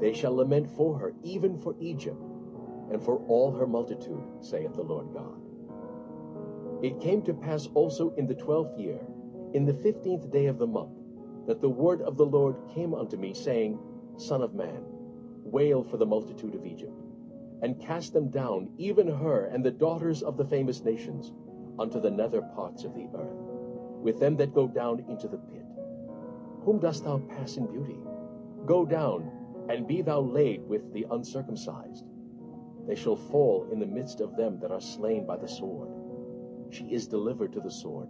They 0.00 0.12
shall 0.12 0.36
lament 0.36 0.70
for 0.70 0.96
her, 0.96 1.12
even 1.24 1.58
for 1.58 1.74
Egypt, 1.80 2.22
and 2.92 3.02
for 3.02 3.18
all 3.26 3.50
her 3.50 3.66
multitude, 3.66 4.22
saith 4.40 4.74
the 4.74 4.82
Lord 4.82 5.12
God. 5.12 6.84
It 6.84 7.00
came 7.00 7.22
to 7.22 7.34
pass 7.34 7.66
also 7.74 8.14
in 8.14 8.28
the 8.28 8.34
twelfth 8.36 8.78
year, 8.78 9.00
in 9.54 9.64
the 9.64 9.74
fifteenth 9.74 10.30
day 10.30 10.46
of 10.46 10.58
the 10.58 10.66
month, 10.68 10.96
that 11.48 11.60
the 11.60 11.68
word 11.68 12.00
of 12.02 12.16
the 12.16 12.26
Lord 12.26 12.54
came 12.74 12.94
unto 12.94 13.16
me, 13.16 13.34
saying, 13.34 13.76
Son 14.18 14.40
of 14.40 14.54
man, 14.54 14.84
wail 15.42 15.82
for 15.82 15.96
the 15.96 16.06
multitude 16.06 16.54
of 16.54 16.64
Egypt, 16.64 17.02
and 17.62 17.80
cast 17.80 18.12
them 18.12 18.28
down, 18.30 18.68
even 18.78 19.08
her 19.08 19.46
and 19.46 19.64
the 19.64 19.72
daughters 19.72 20.22
of 20.22 20.36
the 20.36 20.44
famous 20.44 20.84
nations, 20.84 21.32
unto 21.78 22.00
the 22.00 22.10
nether 22.10 22.42
parts 22.42 22.84
of 22.84 22.94
the 22.94 23.08
earth, 23.14 23.47
with 24.02 24.20
them 24.20 24.36
that 24.36 24.54
go 24.54 24.68
down 24.68 25.04
into 25.08 25.28
the 25.28 25.38
pit. 25.38 25.64
Whom 26.64 26.78
dost 26.78 27.04
thou 27.04 27.18
pass 27.18 27.56
in 27.56 27.66
beauty? 27.66 27.98
Go 28.66 28.84
down, 28.84 29.30
and 29.68 29.86
be 29.86 30.02
thou 30.02 30.20
laid 30.20 30.66
with 30.66 30.92
the 30.92 31.06
uncircumcised. 31.10 32.04
They 32.86 32.94
shall 32.94 33.16
fall 33.16 33.68
in 33.70 33.78
the 33.78 33.86
midst 33.86 34.20
of 34.20 34.36
them 34.36 34.58
that 34.60 34.70
are 34.70 34.80
slain 34.80 35.26
by 35.26 35.36
the 35.36 35.48
sword. 35.48 35.90
She 36.70 36.84
is 36.86 37.06
delivered 37.06 37.52
to 37.52 37.60
the 37.60 37.70
sword. 37.70 38.08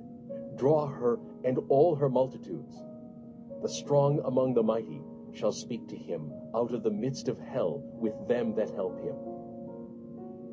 Draw 0.56 0.86
her 0.86 1.18
and 1.44 1.58
all 1.68 1.94
her 1.96 2.08
multitudes. 2.08 2.76
The 3.62 3.68
strong 3.68 4.20
among 4.24 4.54
the 4.54 4.62
mighty 4.62 5.02
shall 5.32 5.52
speak 5.52 5.88
to 5.88 5.96
him 5.96 6.32
out 6.54 6.72
of 6.72 6.82
the 6.82 6.90
midst 6.90 7.28
of 7.28 7.38
hell 7.38 7.82
with 7.92 8.14
them 8.28 8.54
that 8.54 8.70
help 8.70 9.00
him. 9.00 9.16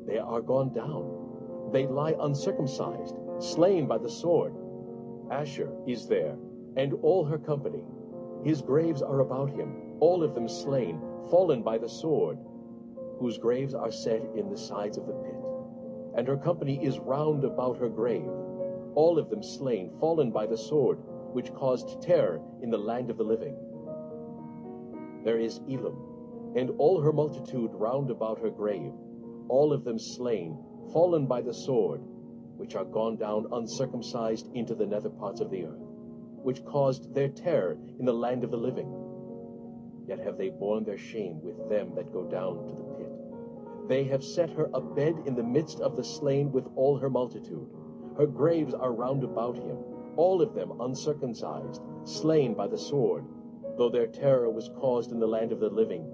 They 0.06 0.18
are 0.18 0.40
gone 0.40 0.72
down. 0.72 1.70
They 1.72 1.86
lie 1.86 2.14
uncircumcised, 2.20 3.16
slain 3.38 3.86
by 3.86 3.98
the 3.98 4.10
sword. 4.10 4.54
Asshur 5.30 5.70
is 5.88 6.06
there, 6.06 6.36
and 6.76 6.94
all 7.02 7.24
her 7.24 7.38
company. 7.38 7.84
His 8.44 8.62
graves 8.62 9.02
are 9.02 9.20
about 9.20 9.50
him, 9.50 9.96
all 10.00 10.22
of 10.22 10.34
them 10.34 10.48
slain, 10.48 11.00
fallen 11.30 11.62
by 11.62 11.78
the 11.78 11.88
sword, 11.88 12.38
whose 13.18 13.38
graves 13.38 13.74
are 13.74 13.90
set 13.90 14.22
in 14.36 14.50
the 14.50 14.58
sides 14.58 14.98
of 14.98 15.06
the 15.06 15.12
pit. 15.14 15.34
And 16.16 16.28
her 16.28 16.36
company 16.36 16.84
is 16.84 16.98
round 16.98 17.44
about 17.44 17.78
her 17.78 17.88
grave, 17.88 18.28
all 18.94 19.18
of 19.18 19.28
them 19.28 19.42
slain, 19.42 19.90
fallen 20.00 20.30
by 20.30 20.46
the 20.46 20.56
sword, 20.56 20.98
which 21.32 21.52
caused 21.52 22.00
terror 22.02 22.40
in 22.62 22.70
the 22.70 22.78
land 22.78 23.10
of 23.10 23.18
the 23.18 23.24
living. 23.24 23.56
There 25.24 25.38
is 25.38 25.60
Elam, 25.68 25.96
and 26.56 26.70
all 26.78 27.00
her 27.00 27.12
multitude 27.12 27.70
round 27.74 28.10
about 28.10 28.38
her 28.38 28.50
grave, 28.50 28.92
all 29.48 29.72
of 29.72 29.84
them 29.84 29.98
slain, 29.98 30.56
fallen 30.92 31.26
by 31.26 31.42
the 31.42 31.52
sword, 31.52 32.00
which 32.56 32.74
are 32.74 32.84
gone 32.84 33.16
down 33.16 33.46
uncircumcised 33.52 34.48
into 34.54 34.74
the 34.74 34.86
nether 34.86 35.10
parts 35.10 35.40
of 35.40 35.50
the 35.50 35.64
earth, 35.64 35.80
which 36.42 36.64
caused 36.64 37.14
their 37.14 37.28
terror 37.28 37.76
in 37.98 38.04
the 38.04 38.12
land 38.12 38.44
of 38.44 38.50
the 38.50 38.56
living. 38.56 38.92
Yet 40.06 40.20
have 40.20 40.38
they 40.38 40.50
borne 40.50 40.84
their 40.84 40.98
shame 40.98 41.40
with 41.42 41.68
them 41.68 41.94
that 41.96 42.12
go 42.12 42.24
down 42.24 42.66
to 42.68 42.74
the 42.74 42.84
pit. 42.84 43.12
They 43.88 44.04
have 44.04 44.24
set 44.24 44.50
her 44.50 44.68
a 44.74 44.80
bed 44.80 45.22
in 45.26 45.34
the 45.34 45.42
midst 45.42 45.80
of 45.80 45.96
the 45.96 46.04
slain 46.04 46.50
with 46.52 46.66
all 46.76 46.98
her 46.98 47.10
multitude. 47.10 47.68
Her 48.16 48.26
graves 48.26 48.74
are 48.74 48.92
round 48.92 49.22
about 49.24 49.56
him, 49.56 49.78
all 50.16 50.40
of 50.40 50.54
them 50.54 50.80
uncircumcised, 50.80 51.82
slain 52.04 52.54
by 52.54 52.66
the 52.66 52.78
sword. 52.78 53.24
Though 53.76 53.90
their 53.90 54.06
terror 54.06 54.50
was 54.50 54.70
caused 54.80 55.12
in 55.12 55.20
the 55.20 55.26
land 55.26 55.52
of 55.52 55.60
the 55.60 55.68
living, 55.68 56.06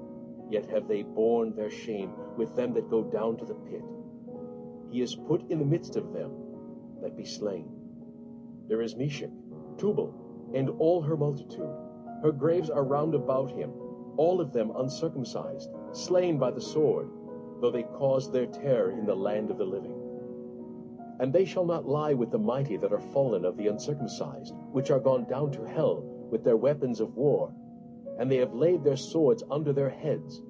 yet 0.51 0.67
have 0.67 0.89
they 0.89 1.03
borne 1.03 1.55
their 1.55 1.71
shame 1.71 2.13
with 2.37 2.55
them 2.57 2.75
that 2.75 2.91
go 2.91 3.05
down 3.05 3.37
to 3.39 3.45
the 3.45 3.55
pit. 3.55 3.85
He 4.93 5.01
is 5.01 5.15
put 5.15 5.51
in 5.51 5.59
the 5.59 5.65
midst 5.65 5.97
of 5.97 6.13
them 6.13 6.31
that 7.01 7.17
be 7.17 7.25
slain. 7.25 7.67
There 8.69 8.83
is 8.83 8.95
Meshech, 8.95 9.31
Tubal, 9.79 10.13
and 10.55 10.69
all 10.69 11.01
her 11.01 11.17
multitude. 11.17 11.75
Her 12.23 12.31
graves 12.31 12.69
are 12.69 12.85
round 12.85 13.15
about 13.15 13.51
him, 13.51 13.73
all 14.19 14.39
of 14.39 14.53
them 14.53 14.71
uncircumcised, 14.77 15.71
slain 15.93 16.39
by 16.39 16.51
the 16.51 16.61
sword, 16.61 17.09
though 17.63 17.71
they 17.71 17.85
caused 17.85 18.35
their 18.35 18.45
terror 18.45 18.91
in 18.91 19.07
the 19.07 19.17
land 19.17 19.51
of 19.51 19.57
the 19.57 19.65
living. 19.65 19.97
And 21.21 21.33
they 21.33 21.47
shall 21.47 21.65
not 21.65 21.89
lie 21.89 22.13
with 22.13 22.31
the 22.31 22.39
mighty 22.39 22.77
that 22.77 22.93
are 22.93 23.01
fallen 23.01 23.47
of 23.47 23.57
the 23.57 23.69
uncircumcised, 23.69 24.55
which 24.73 24.91
are 24.91 25.01
gone 25.01 25.25
down 25.25 25.53
to 25.53 25.65
hell 25.65 26.03
with 26.31 26.45
their 26.45 26.59
weapons 26.59 27.01
of 27.01 27.17
war, 27.17 27.55
and 28.19 28.31
they 28.31 28.37
have 28.37 28.53
laid 28.53 28.85
their 28.85 28.97
swords 28.97 29.43
under 29.51 29.73
their 29.73 29.89
heads, 29.89 30.43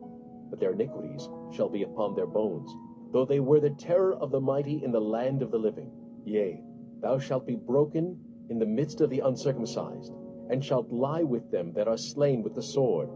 but 0.50 0.58
their 0.58 0.72
iniquities 0.72 1.28
shall 1.52 1.68
be 1.68 1.84
upon 1.84 2.16
their 2.16 2.26
bones, 2.26 2.74
though 3.12 3.24
they 3.26 3.40
were 3.40 3.60
the 3.60 3.70
terror 3.70 4.14
of 4.14 4.30
the 4.30 4.40
mighty 4.40 4.82
in 4.82 4.90
the 4.90 5.00
land 5.00 5.42
of 5.42 5.50
the 5.50 5.58
living. 5.58 5.90
Yea, 6.24 6.60
thou 7.00 7.18
shalt 7.18 7.46
be 7.46 7.56
broken 7.56 8.18
in 8.48 8.58
the 8.58 8.66
midst 8.66 9.00
of 9.00 9.10
the 9.10 9.20
uncircumcised, 9.20 10.12
and 10.50 10.64
shalt 10.64 10.90
lie 10.90 11.22
with 11.22 11.50
them 11.50 11.72
that 11.74 11.88
are 11.88 11.96
slain 11.96 12.42
with 12.42 12.54
the 12.54 12.62
sword. 12.62 13.08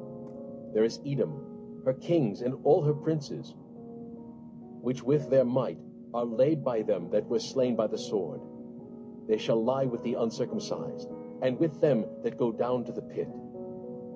There 0.75 0.85
is 0.85 1.01
Edom, 1.07 1.83
her 1.85 1.95
kings 1.95 2.43
and 2.43 2.55
all 2.65 2.83
her 2.83 2.95
princes, 2.95 3.55
which 4.83 5.03
with 5.03 5.31
their 5.31 5.45
might 5.45 5.79
are 6.13 6.25
laid 6.25 6.65
by 6.65 6.83
them 6.83 7.11
that 7.11 7.27
were 7.27 7.39
slain 7.39 7.75
by 7.77 7.87
the 7.87 7.99
sword. 7.99 8.41
They 9.29 9.39
shall 9.39 9.63
lie 9.63 9.85
with 9.85 10.03
the 10.03 10.15
uncircumcised, 10.15 11.09
and 11.43 11.59
with 11.59 11.81
them 11.81 12.05
that 12.23 12.39
go 12.39 12.53
down 12.53 12.85
to 12.85 12.93
the 12.93 13.03
pit. 13.03 13.29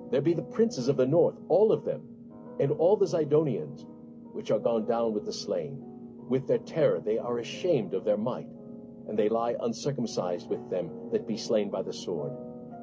There 0.09 0.21
be 0.21 0.33
the 0.33 0.41
princes 0.41 0.87
of 0.87 0.97
the 0.97 1.05
north, 1.05 1.35
all 1.49 1.71
of 1.71 1.85
them, 1.85 2.01
and 2.59 2.71
all 2.71 2.97
the 2.97 3.05
Zidonians, 3.05 3.85
which 4.33 4.51
are 4.51 4.59
gone 4.59 4.85
down 4.85 5.13
with 5.13 5.25
the 5.25 5.33
slain. 5.33 5.77
With 6.29 6.47
their 6.47 6.59
terror 6.59 6.99
they 6.99 7.17
are 7.17 7.39
ashamed 7.39 7.93
of 7.93 8.05
their 8.05 8.17
might, 8.17 8.47
and 9.07 9.17
they 9.17 9.29
lie 9.29 9.55
uncircumcised 9.59 10.49
with 10.49 10.69
them 10.69 10.89
that 11.11 11.27
be 11.27 11.37
slain 11.37 11.69
by 11.69 11.81
the 11.81 11.93
sword, 11.93 12.31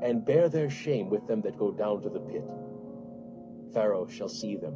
and 0.02 0.24
bear 0.24 0.48
their 0.48 0.70
shame 0.70 1.08
with 1.10 1.26
them 1.26 1.40
that 1.42 1.56
go 1.56 1.70
down 1.70 2.02
to 2.02 2.10
the 2.10 2.20
pit. 2.20 2.44
Pharaoh 3.72 4.06
shall 4.06 4.28
see 4.28 4.56
them, 4.56 4.74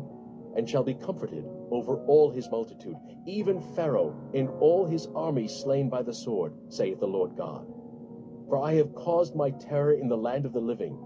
and 0.57 0.69
shall 0.69 0.85
be 0.85 0.95
comforted 0.95 1.45
over 1.71 1.97
all 2.07 2.31
his 2.31 2.51
multitude, 2.51 2.97
even 3.27 3.61
Pharaoh 3.75 4.15
and 4.35 4.49
all 4.61 4.87
his 4.87 5.09
army 5.15 5.49
slain 5.49 5.89
by 5.89 6.03
the 6.03 6.15
sword, 6.15 6.53
saith 6.69 7.01
the 7.01 7.07
Lord 7.07 7.37
God. 7.37 7.67
For 8.49 8.63
I 8.63 8.75
have 8.75 8.95
caused 8.95 9.35
my 9.35 9.51
terror 9.51 9.95
in 9.95 10.09
the 10.09 10.17
land 10.17 10.45
of 10.45 10.53
the 10.53 10.61
living, 10.61 10.99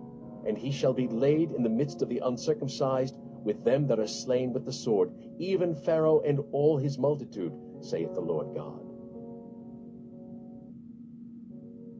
and 0.46 0.56
he 0.56 0.70
shall 0.70 0.92
be 0.92 1.08
laid 1.08 1.52
in 1.52 1.62
the 1.62 1.68
midst 1.68 2.02
of 2.02 2.08
the 2.08 2.20
uncircumcised 2.24 3.16
with 3.44 3.64
them 3.64 3.86
that 3.86 3.98
are 3.98 4.06
slain 4.06 4.52
with 4.52 4.64
the 4.64 4.72
sword, 4.72 5.12
even 5.38 5.74
Pharaoh 5.74 6.20
and 6.20 6.40
all 6.52 6.78
his 6.78 6.98
multitude, 6.98 7.52
saith 7.80 8.14
the 8.14 8.20
Lord 8.20 8.54
God. 8.54 8.82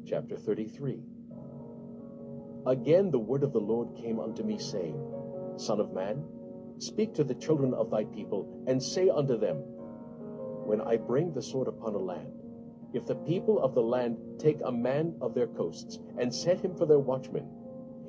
Chapter 0.07 0.37
33 0.37 1.03
Again 2.67 3.11
the 3.11 3.19
word 3.19 3.43
of 3.43 3.53
the 3.53 3.61
Lord 3.61 3.97
came 3.97 4.19
unto 4.19 4.43
me, 4.43 4.59
saying, 4.59 5.01
Son 5.57 5.81
of 5.81 5.93
man, 5.93 6.25
Speak 6.79 7.15
to 7.15 7.25
the 7.25 7.35
children 7.35 7.73
of 7.73 7.91
thy 7.91 8.05
people, 8.05 8.65
and 8.67 8.83
say 8.83 9.09
unto 9.09 9.39
them, 9.39 9.57
When 9.57 10.81
I 10.83 10.97
bring 10.97 11.33
the 11.33 11.41
sword 11.41 11.69
upon 11.69 11.95
a 11.95 11.99
land, 11.99 12.33
if 12.93 13.07
the 13.07 13.15
people 13.15 13.59
of 13.61 13.75
the 13.75 13.83
land 13.83 14.19
take 14.39 14.61
a 14.63 14.71
man 14.71 15.17
of 15.23 15.35
their 15.35 15.47
coasts, 15.47 15.99
and 16.19 16.35
set 16.35 16.61
him 16.61 16.75
for 16.75 16.85
their 16.85 16.99
watchman, 16.99 17.49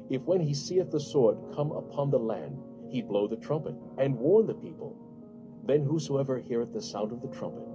if 0.10 0.22
when 0.24 0.40
he 0.42 0.54
seeth 0.54 0.92
the 0.92 1.00
sword 1.00 1.38
come 1.54 1.72
upon 1.72 2.10
the 2.10 2.20
land, 2.20 2.58
he 2.90 3.02
blow 3.02 3.28
the 3.28 3.36
trumpet, 3.38 3.76
and 3.98 4.18
warn 4.18 4.48
the 4.48 4.54
people, 4.54 4.96
then 5.66 5.84
whosoever 5.84 6.38
heareth 6.38 6.74
the 6.74 6.82
sound 6.82 7.12
of 7.12 7.22
the 7.22 7.28
trumpet, 7.28 7.68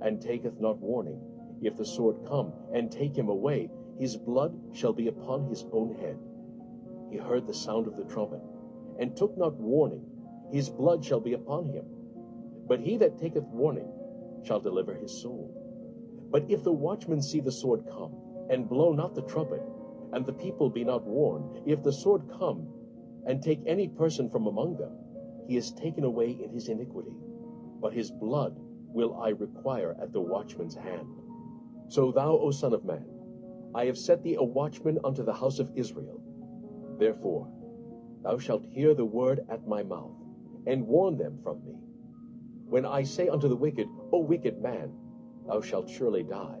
and 0.00 0.20
taketh 0.20 0.58
not 0.60 0.78
warning, 0.78 1.20
if 1.60 1.76
the 1.76 1.84
sword 1.84 2.16
come, 2.26 2.52
and 2.72 2.90
take 2.90 3.16
him 3.16 3.28
away, 3.28 3.70
his 3.98 4.16
blood 4.16 4.58
shall 4.72 4.92
be 4.92 5.08
upon 5.08 5.48
his 5.48 5.66
own 5.72 5.94
head. 5.96 6.18
He 7.10 7.18
heard 7.18 7.46
the 7.46 7.54
sound 7.54 7.86
of 7.86 7.96
the 7.96 8.04
trumpet, 8.04 8.40
and 8.98 9.16
took 9.16 9.36
not 9.36 9.54
warning, 9.54 10.04
his 10.50 10.70
blood 10.70 11.04
shall 11.04 11.20
be 11.20 11.34
upon 11.34 11.66
him. 11.66 11.84
But 12.66 12.80
he 12.80 12.96
that 12.98 13.18
taketh 13.18 13.44
warning 13.44 13.88
shall 14.42 14.60
deliver 14.60 14.94
his 14.94 15.12
soul. 15.22 15.50
But 16.30 16.50
if 16.50 16.62
the 16.64 16.72
watchman 16.72 17.22
see 17.22 17.40
the 17.40 17.52
sword 17.52 17.84
come, 17.88 18.14
and 18.50 18.68
blow 18.68 18.92
not 18.92 19.14
the 19.14 19.22
trumpet, 19.22 19.62
and 20.14 20.24
the 20.24 20.32
people 20.32 20.70
be 20.70 20.84
not 20.84 21.04
warned, 21.04 21.60
if 21.66 21.82
the 21.82 21.92
sword 21.92 22.22
come, 22.38 22.68
and 23.26 23.42
take 23.42 23.60
any 23.66 23.88
person 23.88 24.30
from 24.30 24.46
among 24.46 24.76
them, 24.76 24.92
he 25.48 25.56
is 25.56 25.72
taken 25.72 26.04
away 26.04 26.30
in 26.30 26.50
his 26.50 26.68
iniquity. 26.68 27.16
But 27.80 27.92
his 27.92 28.12
blood 28.12 28.54
will 28.56 29.20
I 29.20 29.30
require 29.30 29.96
at 30.00 30.12
the 30.12 30.20
watchman's 30.20 30.76
hand. 30.76 31.08
So 31.88 32.12
thou, 32.12 32.38
O 32.38 32.52
son 32.52 32.72
of 32.72 32.84
man, 32.84 33.04
I 33.74 33.86
have 33.86 33.98
set 33.98 34.22
thee 34.22 34.36
a 34.36 34.42
watchman 34.42 35.00
unto 35.02 35.24
the 35.24 35.34
house 35.34 35.58
of 35.58 35.72
Israel. 35.74 36.22
Therefore, 36.96 37.48
thou 38.22 38.38
shalt 38.38 38.64
hear 38.66 38.94
the 38.94 39.04
word 39.04 39.40
at 39.50 39.66
my 39.66 39.82
mouth, 39.82 40.14
and 40.68 40.86
warn 40.86 41.18
them 41.18 41.40
from 41.42 41.64
me. 41.64 41.74
When 42.66 42.86
I 42.86 43.02
say 43.02 43.28
unto 43.28 43.48
the 43.48 43.56
wicked, 43.56 43.88
O 44.12 44.20
wicked 44.20 44.62
man, 44.62 44.92
thou 45.48 45.60
shalt 45.60 45.90
surely 45.90 46.22
die. 46.22 46.60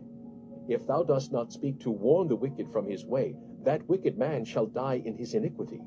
If 0.66 0.86
thou 0.86 1.02
dost 1.02 1.30
not 1.30 1.52
speak 1.52 1.80
to 1.80 1.90
warn 1.90 2.28
the 2.28 2.36
wicked 2.36 2.70
from 2.70 2.86
his 2.86 3.04
way, 3.04 3.36
that 3.64 3.86
wicked 3.88 4.16
man 4.16 4.44
shall 4.44 4.66
die 4.66 5.02
in 5.04 5.14
his 5.14 5.34
iniquity, 5.34 5.82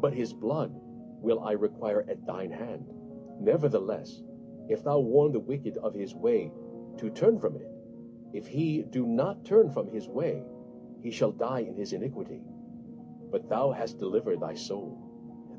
but 0.00 0.14
his 0.14 0.32
blood 0.32 0.72
will 1.20 1.40
I 1.40 1.52
require 1.52 2.04
at 2.08 2.24
thine 2.26 2.50
hand. 2.50 2.90
Nevertheless, 3.40 4.22
if 4.68 4.82
thou 4.84 5.00
warn 5.00 5.32
the 5.32 5.40
wicked 5.40 5.76
of 5.78 5.94
his 5.94 6.14
way, 6.14 6.50
to 6.96 7.10
turn 7.10 7.38
from 7.38 7.56
it, 7.56 7.68
if 8.32 8.46
he 8.46 8.82
do 8.82 9.06
not 9.06 9.44
turn 9.44 9.70
from 9.70 9.88
his 9.88 10.08
way, 10.08 10.42
he 11.02 11.10
shall 11.10 11.32
die 11.32 11.60
in 11.60 11.74
his 11.74 11.92
iniquity. 11.92 12.40
But 13.30 13.48
thou 13.50 13.72
hast 13.72 13.98
delivered 13.98 14.40
thy 14.40 14.54
soul. 14.54 14.98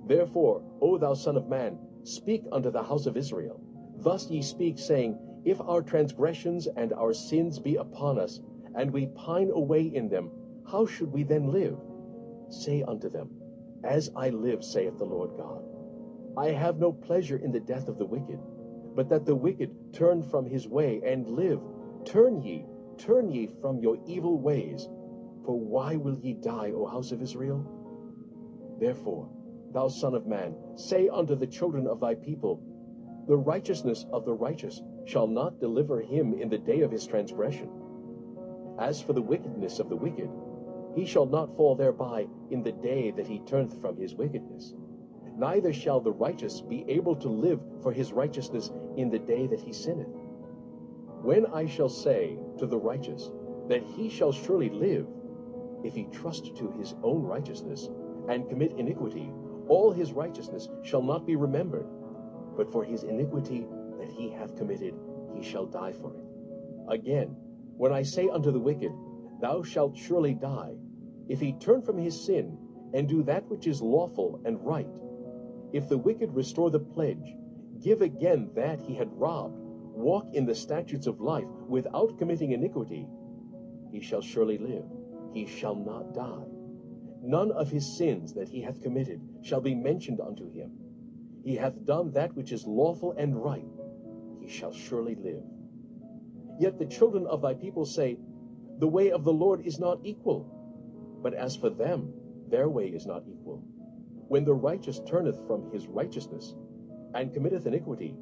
Therefore, 0.08 0.64
O 0.82 0.98
thou 0.98 1.14
Son 1.14 1.38
of 1.38 1.48
Man, 1.48 1.78
speak 2.04 2.44
unto 2.52 2.72
the 2.72 2.84
house 2.84 3.06
of 3.06 3.18
Israel. 3.18 3.62
Thus 3.98 4.30
ye 4.32 4.42
speak, 4.42 4.80
saying, 4.80 5.18
If 5.46 5.62
our 5.62 5.82
transgressions 5.82 6.68
and 6.68 6.92
our 6.94 7.14
sins 7.14 7.60
be 7.60 7.76
upon 7.76 8.18
us, 8.18 8.42
and 8.76 8.92
we 8.92 9.08
pine 9.08 9.52
away 9.54 9.84
in 9.84 10.10
them, 10.10 10.32
how 10.66 10.86
should 10.86 11.12
we 11.12 11.24
then 11.24 11.52
live? 11.52 11.78
Say 12.50 12.84
unto 12.84 13.10
them, 13.10 13.30
As 13.84 14.10
I 14.16 14.30
live, 14.30 14.64
saith 14.64 14.98
the 14.98 15.06
Lord 15.06 15.32
God, 15.38 15.64
I 16.38 16.52
have 16.52 16.80
no 16.80 16.92
pleasure 16.92 17.38
in 17.38 17.52
the 17.52 17.60
death 17.60 17.88
of 17.88 17.98
the 17.98 18.06
wicked, 18.06 18.40
but 18.96 19.10
that 19.10 19.26
the 19.26 19.36
wicked 19.36 19.94
turn 19.94 20.24
from 20.24 20.46
his 20.46 20.68
way 20.68 21.02
and 21.06 21.28
live. 21.28 21.60
Turn 22.06 22.42
ye, 22.42 22.66
turn 22.98 23.30
ye 23.30 23.48
from 23.62 23.80
your 23.80 23.98
evil 24.08 24.40
ways. 24.40 24.88
For 25.46 25.60
why 25.60 25.96
will 25.96 26.18
ye 26.20 26.34
die, 26.34 26.72
O 26.72 26.86
house 26.86 27.12
of 27.12 27.22
Israel? 27.22 27.66
Therefore, 28.80 29.30
thou 29.72 29.88
son 29.88 30.16
of 30.16 30.26
man, 30.26 30.56
say 30.76 31.08
unto 31.10 31.36
the 31.36 31.48
children 31.48 31.88
of 31.88 32.00
thy 32.00 32.16
people, 32.16 32.62
The 33.28 33.38
righteousness 33.38 34.06
of 34.12 34.26
the 34.26 34.34
righteous 34.34 34.82
shall 35.06 35.28
not 35.28 35.60
deliver 35.60 36.02
him 36.02 36.34
in 36.34 36.50
the 36.50 36.58
day 36.58 36.82
of 36.82 36.92
his 36.92 37.06
transgression. 37.06 37.70
As 38.80 39.02
for 39.02 39.14
the 39.14 39.22
wickedness 39.22 39.80
of 39.80 39.90
the 39.90 39.96
wicked, 39.96 40.30
he 40.96 41.06
shall 41.06 41.26
not 41.26 41.56
fall 41.56 41.76
thereby 41.76 42.28
in 42.52 42.64
the 42.64 42.72
day 42.72 43.12
that 43.12 43.28
he 43.28 43.40
turneth 43.40 43.80
from 43.82 43.98
his 43.98 44.16
wickedness. 44.16 44.74
Neither 45.38 45.74
shall 45.74 46.00
the 46.00 46.12
righteous 46.12 46.62
be 46.62 46.86
able 46.88 47.16
to 47.18 47.30
live 47.30 47.60
for 47.82 47.92
his 47.92 48.14
righteousness 48.14 48.72
in 48.98 49.10
the 49.10 49.20
day 49.20 49.48
that 49.48 49.60
he 49.60 49.74
sinneth. 49.74 50.08
When 51.22 51.46
I 51.48 51.66
shall 51.66 51.90
say 51.90 52.38
to 52.60 52.68
the 52.68 52.78
righteous 52.78 53.32
that 53.70 53.84
he 53.84 54.10
shall 54.10 54.32
surely 54.32 54.70
live, 54.70 55.08
if 55.84 55.96
he 55.96 56.06
trust 56.12 56.56
to 56.58 56.72
his 56.78 56.94
own 57.04 57.24
righteousness 57.24 57.90
and 58.30 58.48
commit 58.48 58.74
iniquity, 58.74 59.32
all 59.68 59.92
his 59.92 60.14
righteousness 60.14 60.68
shall 60.84 61.02
not 61.02 61.26
be 61.26 61.36
remembered, 61.36 61.88
but 62.56 62.72
for 62.72 62.84
his 62.84 63.04
iniquity 63.04 63.68
that 64.00 64.10
he 64.10 64.30
hath 64.30 64.56
committed, 64.56 64.94
he 65.36 65.42
shall 65.42 65.66
die 65.66 65.94
for 65.94 66.14
it. 66.14 66.24
Again, 66.90 67.36
when 67.84 67.92
I 67.92 68.04
say 68.04 68.30
unto 68.30 68.50
the 68.50 68.62
wicked, 68.62 68.94
Thou 69.42 69.62
shalt 69.62 69.98
surely 69.98 70.34
die, 70.34 70.72
if 71.28 71.42
he 71.42 71.52
turn 71.52 71.82
from 71.82 71.98
his 71.98 72.18
sin 72.26 72.58
and 72.94 73.10
do 73.10 73.24
that 73.24 73.46
which 73.50 73.68
is 73.68 73.82
lawful 73.82 74.40
and 74.46 74.66
right, 74.66 74.88
if 75.74 75.90
the 75.90 75.98
wicked 75.98 76.34
restore 76.34 76.72
the 76.72 76.80
pledge, 76.80 77.36
give 77.82 78.02
again 78.02 78.50
that 78.56 78.80
he 78.80 78.96
had 78.96 79.12
robbed, 79.12 79.58
walk 79.58 80.34
in 80.34 80.46
the 80.46 80.56
statutes 80.56 81.08
of 81.08 81.20
life 81.20 81.50
without 81.68 82.18
committing 82.18 82.54
iniquity, 82.54 83.06
he 83.92 84.00
shall 84.00 84.22
surely 84.22 84.58
live, 84.58 84.86
he 85.34 85.46
shall 85.46 85.76
not 85.76 86.14
die. 86.14 86.48
None 87.22 87.52
of 87.52 87.70
his 87.70 87.98
sins 87.98 88.34
that 88.36 88.48
he 88.48 88.62
hath 88.62 88.82
committed 88.82 89.20
shall 89.42 89.60
be 89.60 89.76
mentioned 89.76 90.22
unto 90.22 90.50
him. 90.50 90.72
He 91.44 91.58
hath 91.58 91.86
done 91.86 92.12
that 92.12 92.34
which 92.34 92.54
is 92.54 92.66
lawful 92.66 93.12
and 93.18 93.36
right, 93.36 93.68
he 94.40 94.48
shall 94.48 94.72
surely 94.72 95.16
live. 95.16 95.44
Yet 96.64 96.80
the 96.80 96.86
children 96.86 97.28
of 97.28 97.42
thy 97.42 97.56
people 97.56 97.86
say, 97.86 98.18
The 98.80 98.88
way 98.88 99.12
of 99.12 99.26
the 99.26 99.34
Lord 99.34 99.68
is 99.68 99.80
not 99.80 100.00
equal. 100.06 100.48
But 101.22 101.34
as 101.34 101.58
for 101.58 101.70
them, 101.70 102.14
their 102.50 102.70
way 102.70 102.88
is 102.88 103.06
not 103.06 103.26
equal. 103.28 103.66
When 104.30 104.46
the 104.46 104.54
righteous 104.54 105.02
turneth 105.06 105.46
from 105.46 105.70
his 105.74 105.88
righteousness, 105.88 106.56
and 107.14 107.34
committeth 107.34 107.66
iniquity, 107.66 108.16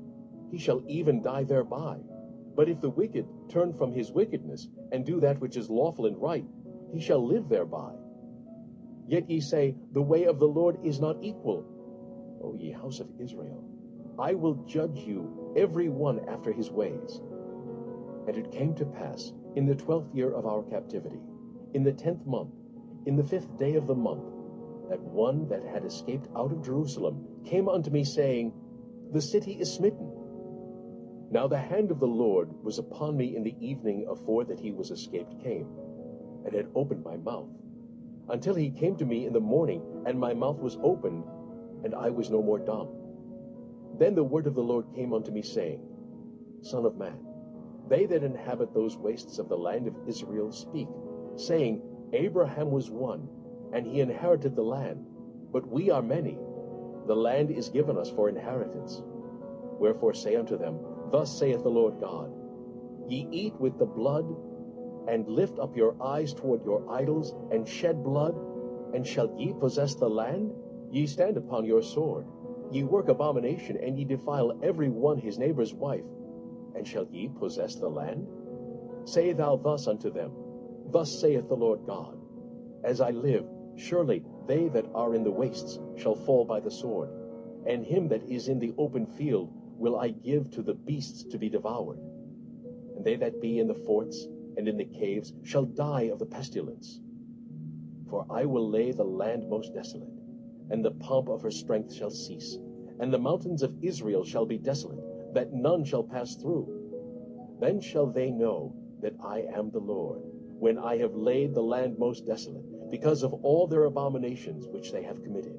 he 0.50 0.58
shall 0.58 0.82
even 0.88 1.22
die 1.22 1.44
thereby. 1.44 2.00
But 2.56 2.68
if 2.68 2.82
the 2.82 2.90
wicked 2.90 3.28
turn 3.50 3.74
from 3.74 3.94
his 3.94 4.12
wickedness, 4.12 4.68
and 4.92 5.06
do 5.06 5.20
that 5.20 5.40
which 5.40 5.56
is 5.56 5.70
lawful 5.70 6.08
and 6.08 6.20
right, 6.20 6.48
he 6.92 7.00
shall 7.00 7.24
live 7.24 7.48
thereby. 7.48 7.94
Yet 9.08 9.30
ye 9.30 9.40
say, 9.40 9.76
The 9.92 10.02
way 10.02 10.24
of 10.24 10.40
the 10.40 10.48
Lord 10.48 10.80
is 10.84 11.00
not 11.00 11.18
equal. 11.22 11.64
O 12.44 12.56
ye 12.56 12.72
house 12.72 13.02
of 13.02 13.08
Israel, 13.20 13.64
I 14.18 14.34
will 14.34 14.56
judge 14.66 14.98
you 14.98 15.54
every 15.56 15.90
one 15.90 16.28
after 16.28 16.52
his 16.52 16.72
ways. 16.72 17.22
And 18.28 18.38
it 18.38 18.52
came 18.52 18.76
to 18.76 18.86
pass, 18.86 19.34
in 19.56 19.66
the 19.66 19.76
twelfth 19.76 20.14
year 20.14 20.32
of 20.32 20.46
our 20.46 20.64
captivity, 20.64 21.20
in 21.74 21.84
the 21.84 21.92
tenth 21.92 22.26
month, 22.26 22.54
in 23.06 23.16
the 23.16 23.24
fifth 23.24 23.58
day 23.58 23.76
of 23.76 23.88
the 23.88 23.96
month, 23.96 24.24
that 24.90 25.02
one 25.02 25.48
that 25.48 25.64
had 25.64 25.86
escaped 25.86 26.28
out 26.36 26.52
of 26.52 26.64
Jerusalem 26.64 27.26
came 27.46 27.68
unto 27.68 27.90
me, 27.90 28.04
saying, 28.04 28.54
The 29.12 29.22
city 29.22 29.54
is 29.54 29.74
smitten. 29.74 30.12
Now 31.32 31.48
the 31.48 31.58
hand 31.58 31.92
of 31.92 32.00
the 32.00 32.08
Lord 32.08 32.52
was 32.64 32.78
upon 32.78 33.16
me 33.16 33.36
in 33.36 33.44
the 33.44 33.56
evening 33.66 34.06
afore 34.10 34.44
that 34.46 34.60
he 34.60 34.72
was 34.72 34.92
escaped 34.92 35.42
came, 35.42 35.68
and 36.46 36.54
had 36.54 36.68
opened 36.76 37.04
my 37.04 37.18
mouth, 37.18 37.50
until 38.30 38.54
he 38.54 38.70
came 38.70 38.98
to 38.98 39.06
me 39.06 39.26
in 39.26 39.34
the 39.34 39.40
morning, 39.40 39.82
and 40.06 40.20
my 40.20 40.34
mouth 40.34 40.60
was 40.60 40.78
opened, 40.84 41.24
and 41.84 41.96
I 41.96 42.10
was 42.10 42.30
no 42.30 42.42
more 42.42 42.60
dumb. 42.60 42.90
Then 43.98 44.14
the 44.14 44.24
word 44.24 44.46
of 44.46 44.56
the 44.56 44.64
Lord 44.64 44.94
came 44.94 45.14
unto 45.14 45.32
me, 45.32 45.42
saying, 45.42 45.82
Son 46.62 46.86
of 46.86 46.98
man, 46.98 47.18
they 47.92 48.06
that 48.06 48.24
inhabit 48.24 48.74
those 48.74 48.96
wastes 48.96 49.38
of 49.38 49.50
the 49.50 49.58
land 49.58 49.86
of 49.86 50.08
Israel 50.08 50.50
speak, 50.50 50.88
saying, 51.36 51.82
Abraham 52.14 52.72
was 52.72 52.90
one, 52.90 53.28
and 53.74 53.86
he 53.86 54.00
inherited 54.00 54.56
the 54.56 54.64
land. 54.64 55.06
But 55.52 55.68
we 55.68 55.92
are 55.92 56.02
many. 56.02 56.40
The 57.06 57.16
land 57.16 57.52
is 57.52 57.68
given 57.68 57.98
us 57.98 58.10
for 58.10 58.30
inheritance. 58.30 59.02
Wherefore 59.78 60.14
say 60.14 60.38
unto 60.38 60.58
them, 60.58 60.80
Thus 61.12 61.38
saith 61.38 61.64
the 61.64 61.70
Lord 61.70 62.00
God, 62.00 62.32
Ye 63.10 63.28
eat 63.30 63.60
with 63.60 63.78
the 63.78 63.86
blood, 63.86 64.26
and 65.10 65.28
lift 65.28 65.60
up 65.60 65.76
your 65.76 66.02
eyes 66.02 66.34
toward 66.34 66.64
your 66.64 66.90
idols, 66.90 67.36
and 67.52 67.68
shed 67.68 68.02
blood, 68.06 68.40
and 68.94 69.06
shall 69.06 69.36
ye 69.38 69.54
possess 69.60 69.96
the 69.96 70.10
land? 70.10 70.54
Ye 70.92 71.08
stand 71.08 71.36
upon 71.36 71.66
your 71.66 71.82
sword. 71.82 72.26
Ye 72.72 72.84
work 72.84 73.10
abomination, 73.10 73.78
and 73.84 74.00
ye 74.00 74.06
defile 74.06 74.58
every 74.64 74.88
one 74.88 75.18
his 75.18 75.38
neighbor's 75.38 75.74
wife. 75.74 76.06
And 76.76 76.88
shall 76.88 77.08
ye 77.12 77.28
possess 77.28 77.76
the 77.76 77.90
land? 77.90 78.28
Say 79.06 79.34
thou 79.34 79.58
thus 79.58 79.88
unto 79.88 80.12
them, 80.12 80.32
Thus 80.92 81.20
saith 81.20 81.48
the 81.48 81.56
Lord 81.56 81.86
God, 81.86 82.18
As 82.84 83.02
I 83.02 83.12
live, 83.12 83.46
Surely 83.76 84.24
they 84.48 84.68
that 84.70 84.86
are 84.94 85.16
in 85.16 85.24
the 85.24 85.32
wastes 85.32 85.80
shall 85.96 86.16
fall 86.16 86.46
by 86.46 86.60
the 86.60 86.72
sword, 86.72 87.10
and 87.66 87.86
him 87.86 88.08
that 88.10 88.24
is 88.24 88.48
in 88.48 88.60
the 88.60 88.74
open 88.78 89.06
field 89.06 89.52
will 89.78 89.98
I 89.98 90.10
give 90.10 90.52
to 90.52 90.62
the 90.62 90.74
beasts 90.74 91.24
to 91.24 91.38
be 91.38 91.50
devoured. 91.50 92.00
And 92.96 93.04
they 93.04 93.16
that 93.16 93.42
be 93.42 93.60
in 93.60 93.68
the 93.68 93.74
forts 93.74 94.28
and 94.58 94.68
in 94.68 94.78
the 94.78 94.86
caves 94.86 95.34
shall 95.44 95.66
die 95.66 96.04
of 96.04 96.20
the 96.20 96.26
pestilence. 96.26 97.00
For 98.10 98.26
I 98.30 98.46
will 98.46 98.70
lay 98.70 98.92
the 98.92 99.04
land 99.04 99.50
most 99.50 99.74
desolate, 99.74 100.20
and 100.70 100.84
the 100.84 100.92
pomp 100.92 101.30
of 101.30 101.42
her 101.42 101.52
strength 101.52 101.94
shall 101.94 102.12
cease, 102.12 102.58
and 103.00 103.12
the 103.12 103.18
mountains 103.18 103.64
of 103.64 103.82
Israel 103.82 104.24
shall 104.24 104.46
be 104.46 104.58
desolate, 104.58 105.01
that 105.34 105.54
none 105.54 105.84
shall 105.84 106.04
pass 106.04 106.36
through. 106.36 106.68
Then 107.60 107.80
shall 107.80 108.08
they 108.08 108.32
know 108.32 108.74
that 109.02 109.16
I 109.24 109.42
am 109.56 109.72
the 109.72 109.80
Lord, 109.80 110.22
when 110.60 110.78
I 110.78 110.98
have 110.98 111.16
laid 111.16 111.54
the 111.54 111.62
land 111.62 111.98
most 111.98 112.26
desolate, 112.26 112.90
because 112.92 113.24
of 113.24 113.34
all 113.34 113.68
their 113.68 113.86
abominations 113.86 114.68
which 114.68 114.92
they 114.92 115.04
have 115.04 115.24
committed. 115.24 115.58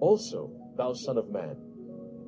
Also, 0.00 0.50
thou 0.76 0.92
son 0.92 1.18
of 1.18 1.30
man, 1.30 1.56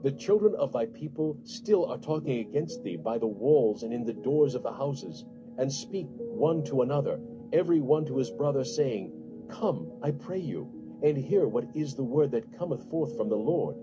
the 0.02 0.12
children 0.12 0.54
of 0.56 0.72
thy 0.72 0.86
people 0.86 1.38
still 1.44 1.86
are 1.86 1.98
talking 1.98 2.40
against 2.40 2.82
thee 2.82 2.96
by 2.96 3.18
the 3.18 3.26
walls 3.26 3.82
and 3.82 3.92
in 3.92 4.04
the 4.04 4.12
doors 4.12 4.54
of 4.54 4.62
the 4.62 4.72
houses, 4.72 5.24
and 5.58 5.72
speak 5.72 6.06
one 6.08 6.64
to 6.64 6.82
another, 6.82 7.20
every 7.52 7.80
one 7.80 8.04
to 8.06 8.16
his 8.16 8.30
brother, 8.30 8.64
saying, 8.64 9.12
Come, 9.48 9.92
I 10.02 10.10
pray 10.10 10.38
you, 10.40 10.98
and 11.02 11.16
hear 11.16 11.46
what 11.46 11.68
is 11.74 11.94
the 11.94 12.04
word 12.04 12.30
that 12.32 12.56
cometh 12.58 12.88
forth 12.90 13.16
from 13.16 13.28
the 13.28 13.36
Lord. 13.36 13.76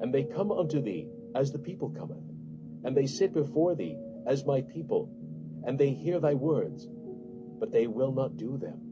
And 0.00 0.12
they 0.12 0.24
come 0.24 0.52
unto 0.52 0.80
thee 0.80 1.08
as 1.36 1.52
the 1.52 1.58
people 1.58 1.90
cometh, 1.90 2.24
and 2.84 2.96
they 2.96 3.06
sit 3.06 3.32
before 3.32 3.74
thee 3.74 3.96
as 4.26 4.46
my 4.46 4.62
people, 4.62 5.08
and 5.64 5.78
they 5.78 5.90
hear 5.90 6.18
thy 6.18 6.34
words, 6.34 6.88
but 7.60 7.70
they 7.72 7.86
will 7.86 8.12
not 8.12 8.36
do 8.36 8.56
them 8.56 8.86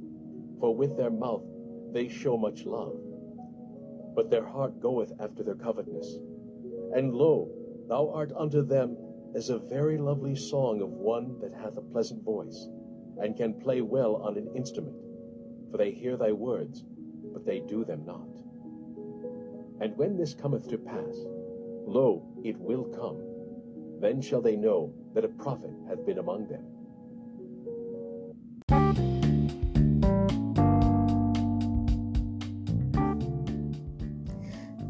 for 0.64 0.74
with 0.74 0.96
their 0.96 1.10
mouth 1.10 1.44
they 1.92 2.08
show 2.08 2.38
much 2.38 2.64
love. 2.64 2.96
But 4.16 4.30
their 4.30 4.46
heart 4.46 4.80
goeth 4.80 5.12
after 5.20 5.42
their 5.42 5.56
covetousness. 5.56 6.18
And 6.94 7.14
lo, 7.14 7.50
thou 7.86 8.10
art 8.14 8.32
unto 8.34 8.62
them 8.62 8.96
as 9.34 9.50
a 9.50 9.58
very 9.58 9.98
lovely 9.98 10.34
song 10.34 10.80
of 10.80 10.88
one 10.88 11.38
that 11.40 11.52
hath 11.52 11.76
a 11.76 11.82
pleasant 11.82 12.24
voice, 12.24 12.68
and 13.18 13.36
can 13.36 13.60
play 13.60 13.82
well 13.82 14.16
on 14.16 14.38
an 14.38 14.48
instrument. 14.56 14.96
For 15.70 15.76
they 15.76 15.90
hear 15.90 16.16
thy 16.16 16.32
words, 16.32 16.82
but 17.34 17.44
they 17.44 17.60
do 17.60 17.84
them 17.84 18.06
not. 18.06 18.28
And 19.80 19.96
when 19.98 20.16
this 20.16 20.34
cometh 20.34 20.66
to 20.70 20.78
pass, 20.78 21.14
lo, 21.86 22.26
it 22.44 22.60
will 22.60 22.84
come, 22.84 23.18
then 24.00 24.20
shall 24.20 24.42
they 24.42 24.54
know 24.54 24.92
that 25.14 25.24
a 25.24 25.28
prophet 25.28 25.70
hath 25.88 26.04
been 26.04 26.18
among 26.18 26.46
them. 26.46 26.62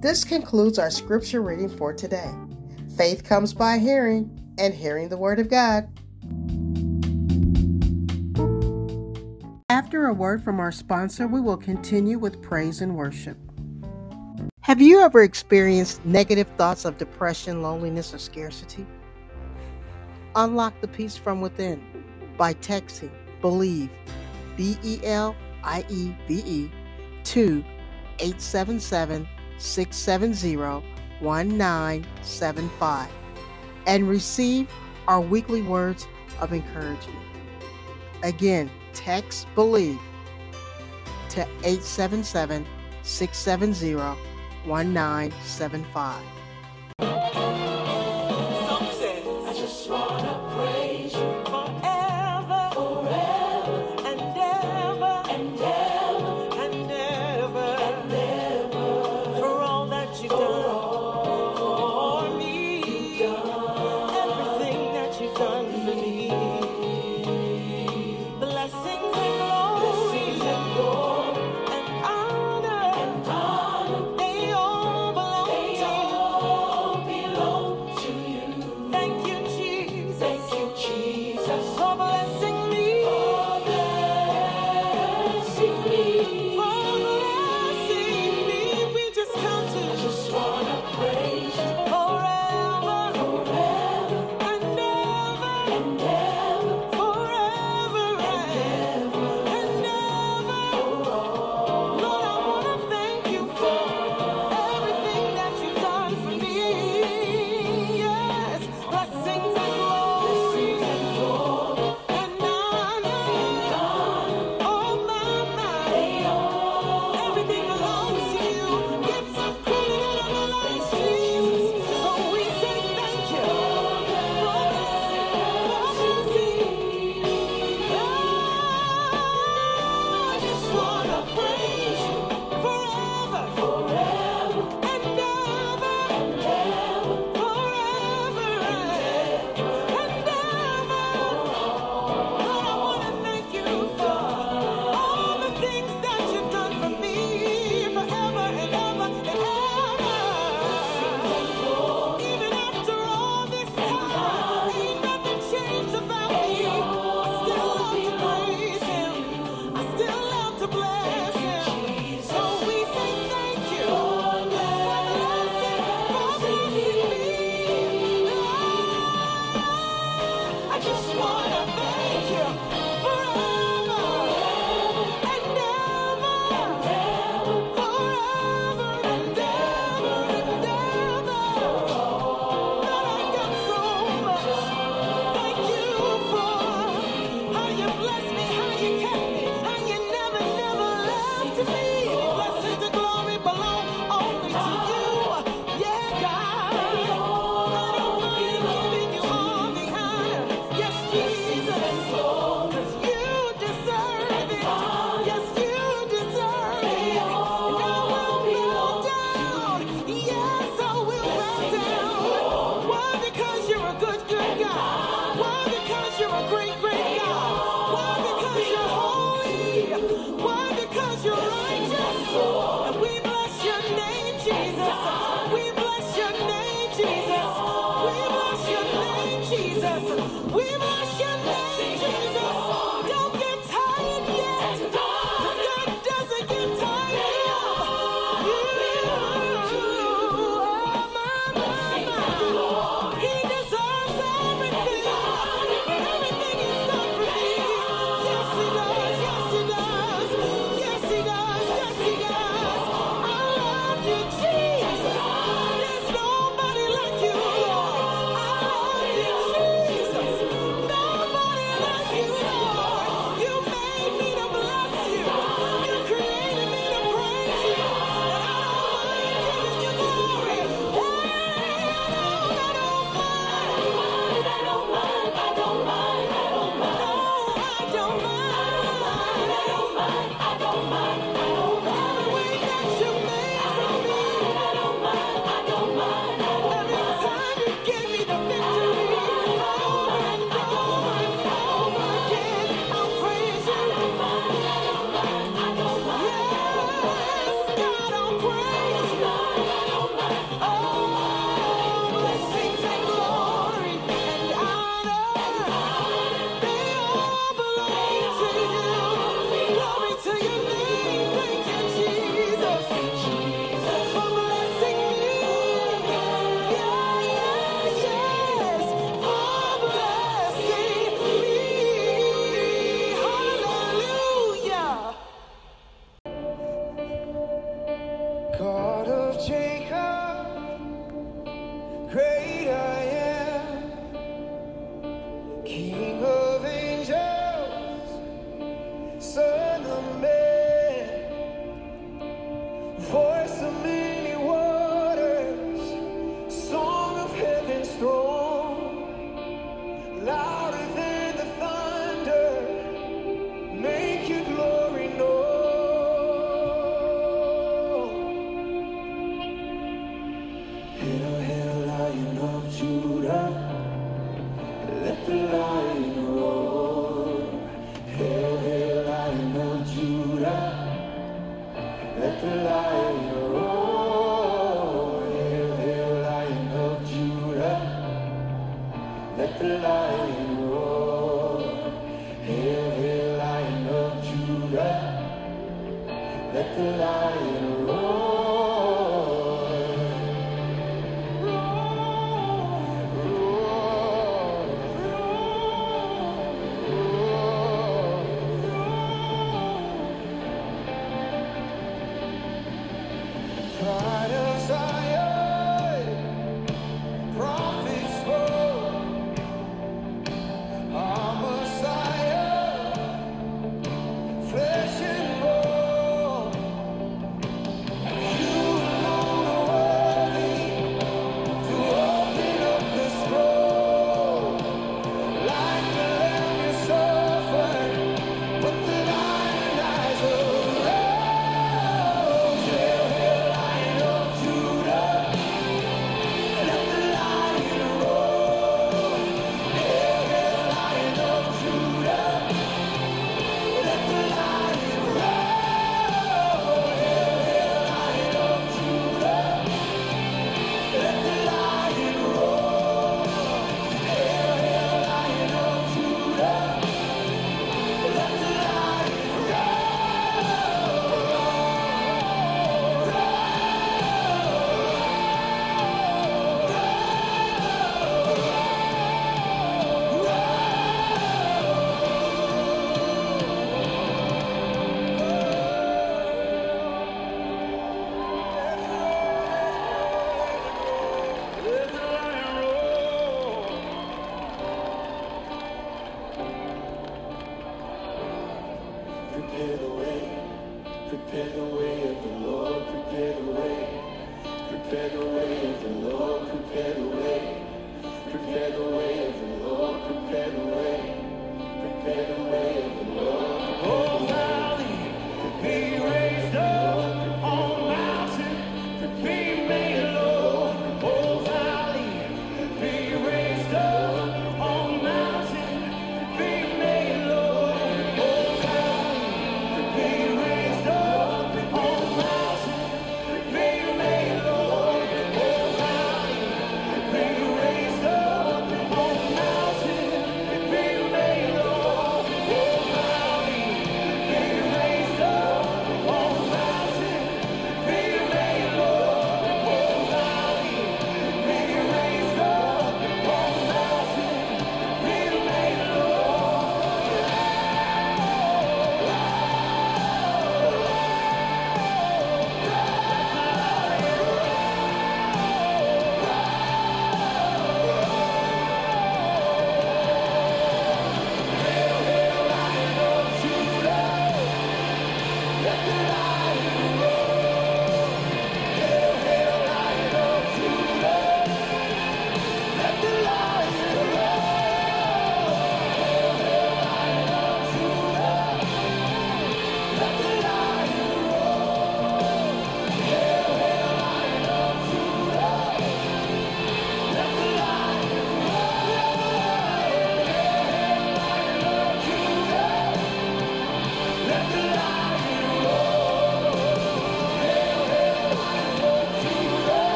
This 0.00 0.24
concludes 0.24 0.78
our 0.78 0.90
scripture 0.90 1.42
reading 1.42 1.68
for 1.68 1.92
today. 1.92 2.32
Faith 2.96 3.24
comes 3.24 3.52
by 3.52 3.78
hearing, 3.78 4.30
and 4.58 4.72
hearing 4.72 5.08
the 5.08 5.16
Word 5.16 5.40
of 5.40 5.50
God. 5.50 5.88
After 9.68 10.06
a 10.06 10.14
word 10.14 10.44
from 10.44 10.60
our 10.60 10.72
sponsor, 10.72 11.26
we 11.26 11.40
will 11.40 11.56
continue 11.56 12.18
with 12.18 12.42
praise 12.42 12.80
and 12.80 12.96
worship. 12.96 13.38
Have 14.70 14.80
you 14.80 15.00
ever 15.00 15.24
experienced 15.24 16.04
negative 16.06 16.46
thoughts 16.56 16.84
of 16.84 16.96
depression, 16.96 17.60
loneliness, 17.60 18.14
or 18.14 18.18
scarcity? 18.18 18.86
Unlock 20.36 20.80
the 20.80 20.86
peace 20.86 21.16
from 21.16 21.40
within 21.40 21.82
by 22.38 22.54
texting 22.54 23.10
Believe, 23.40 23.90
B 24.56 24.78
E 24.84 25.00
L 25.02 25.34
I 25.64 25.84
E 25.88 26.14
V 26.28 26.34
E, 26.46 26.70
to 27.24 27.64
877 28.20 29.26
670 29.58 30.56
1975 31.18 33.08
and 33.88 34.08
receive 34.08 34.70
our 35.08 35.20
weekly 35.20 35.62
words 35.62 36.06
of 36.40 36.52
encouragement. 36.52 37.18
Again, 38.22 38.70
text 38.94 39.48
Believe 39.56 39.98
to 41.30 41.40
877 41.64 42.64
670 43.02 44.29
1975. 44.66 46.39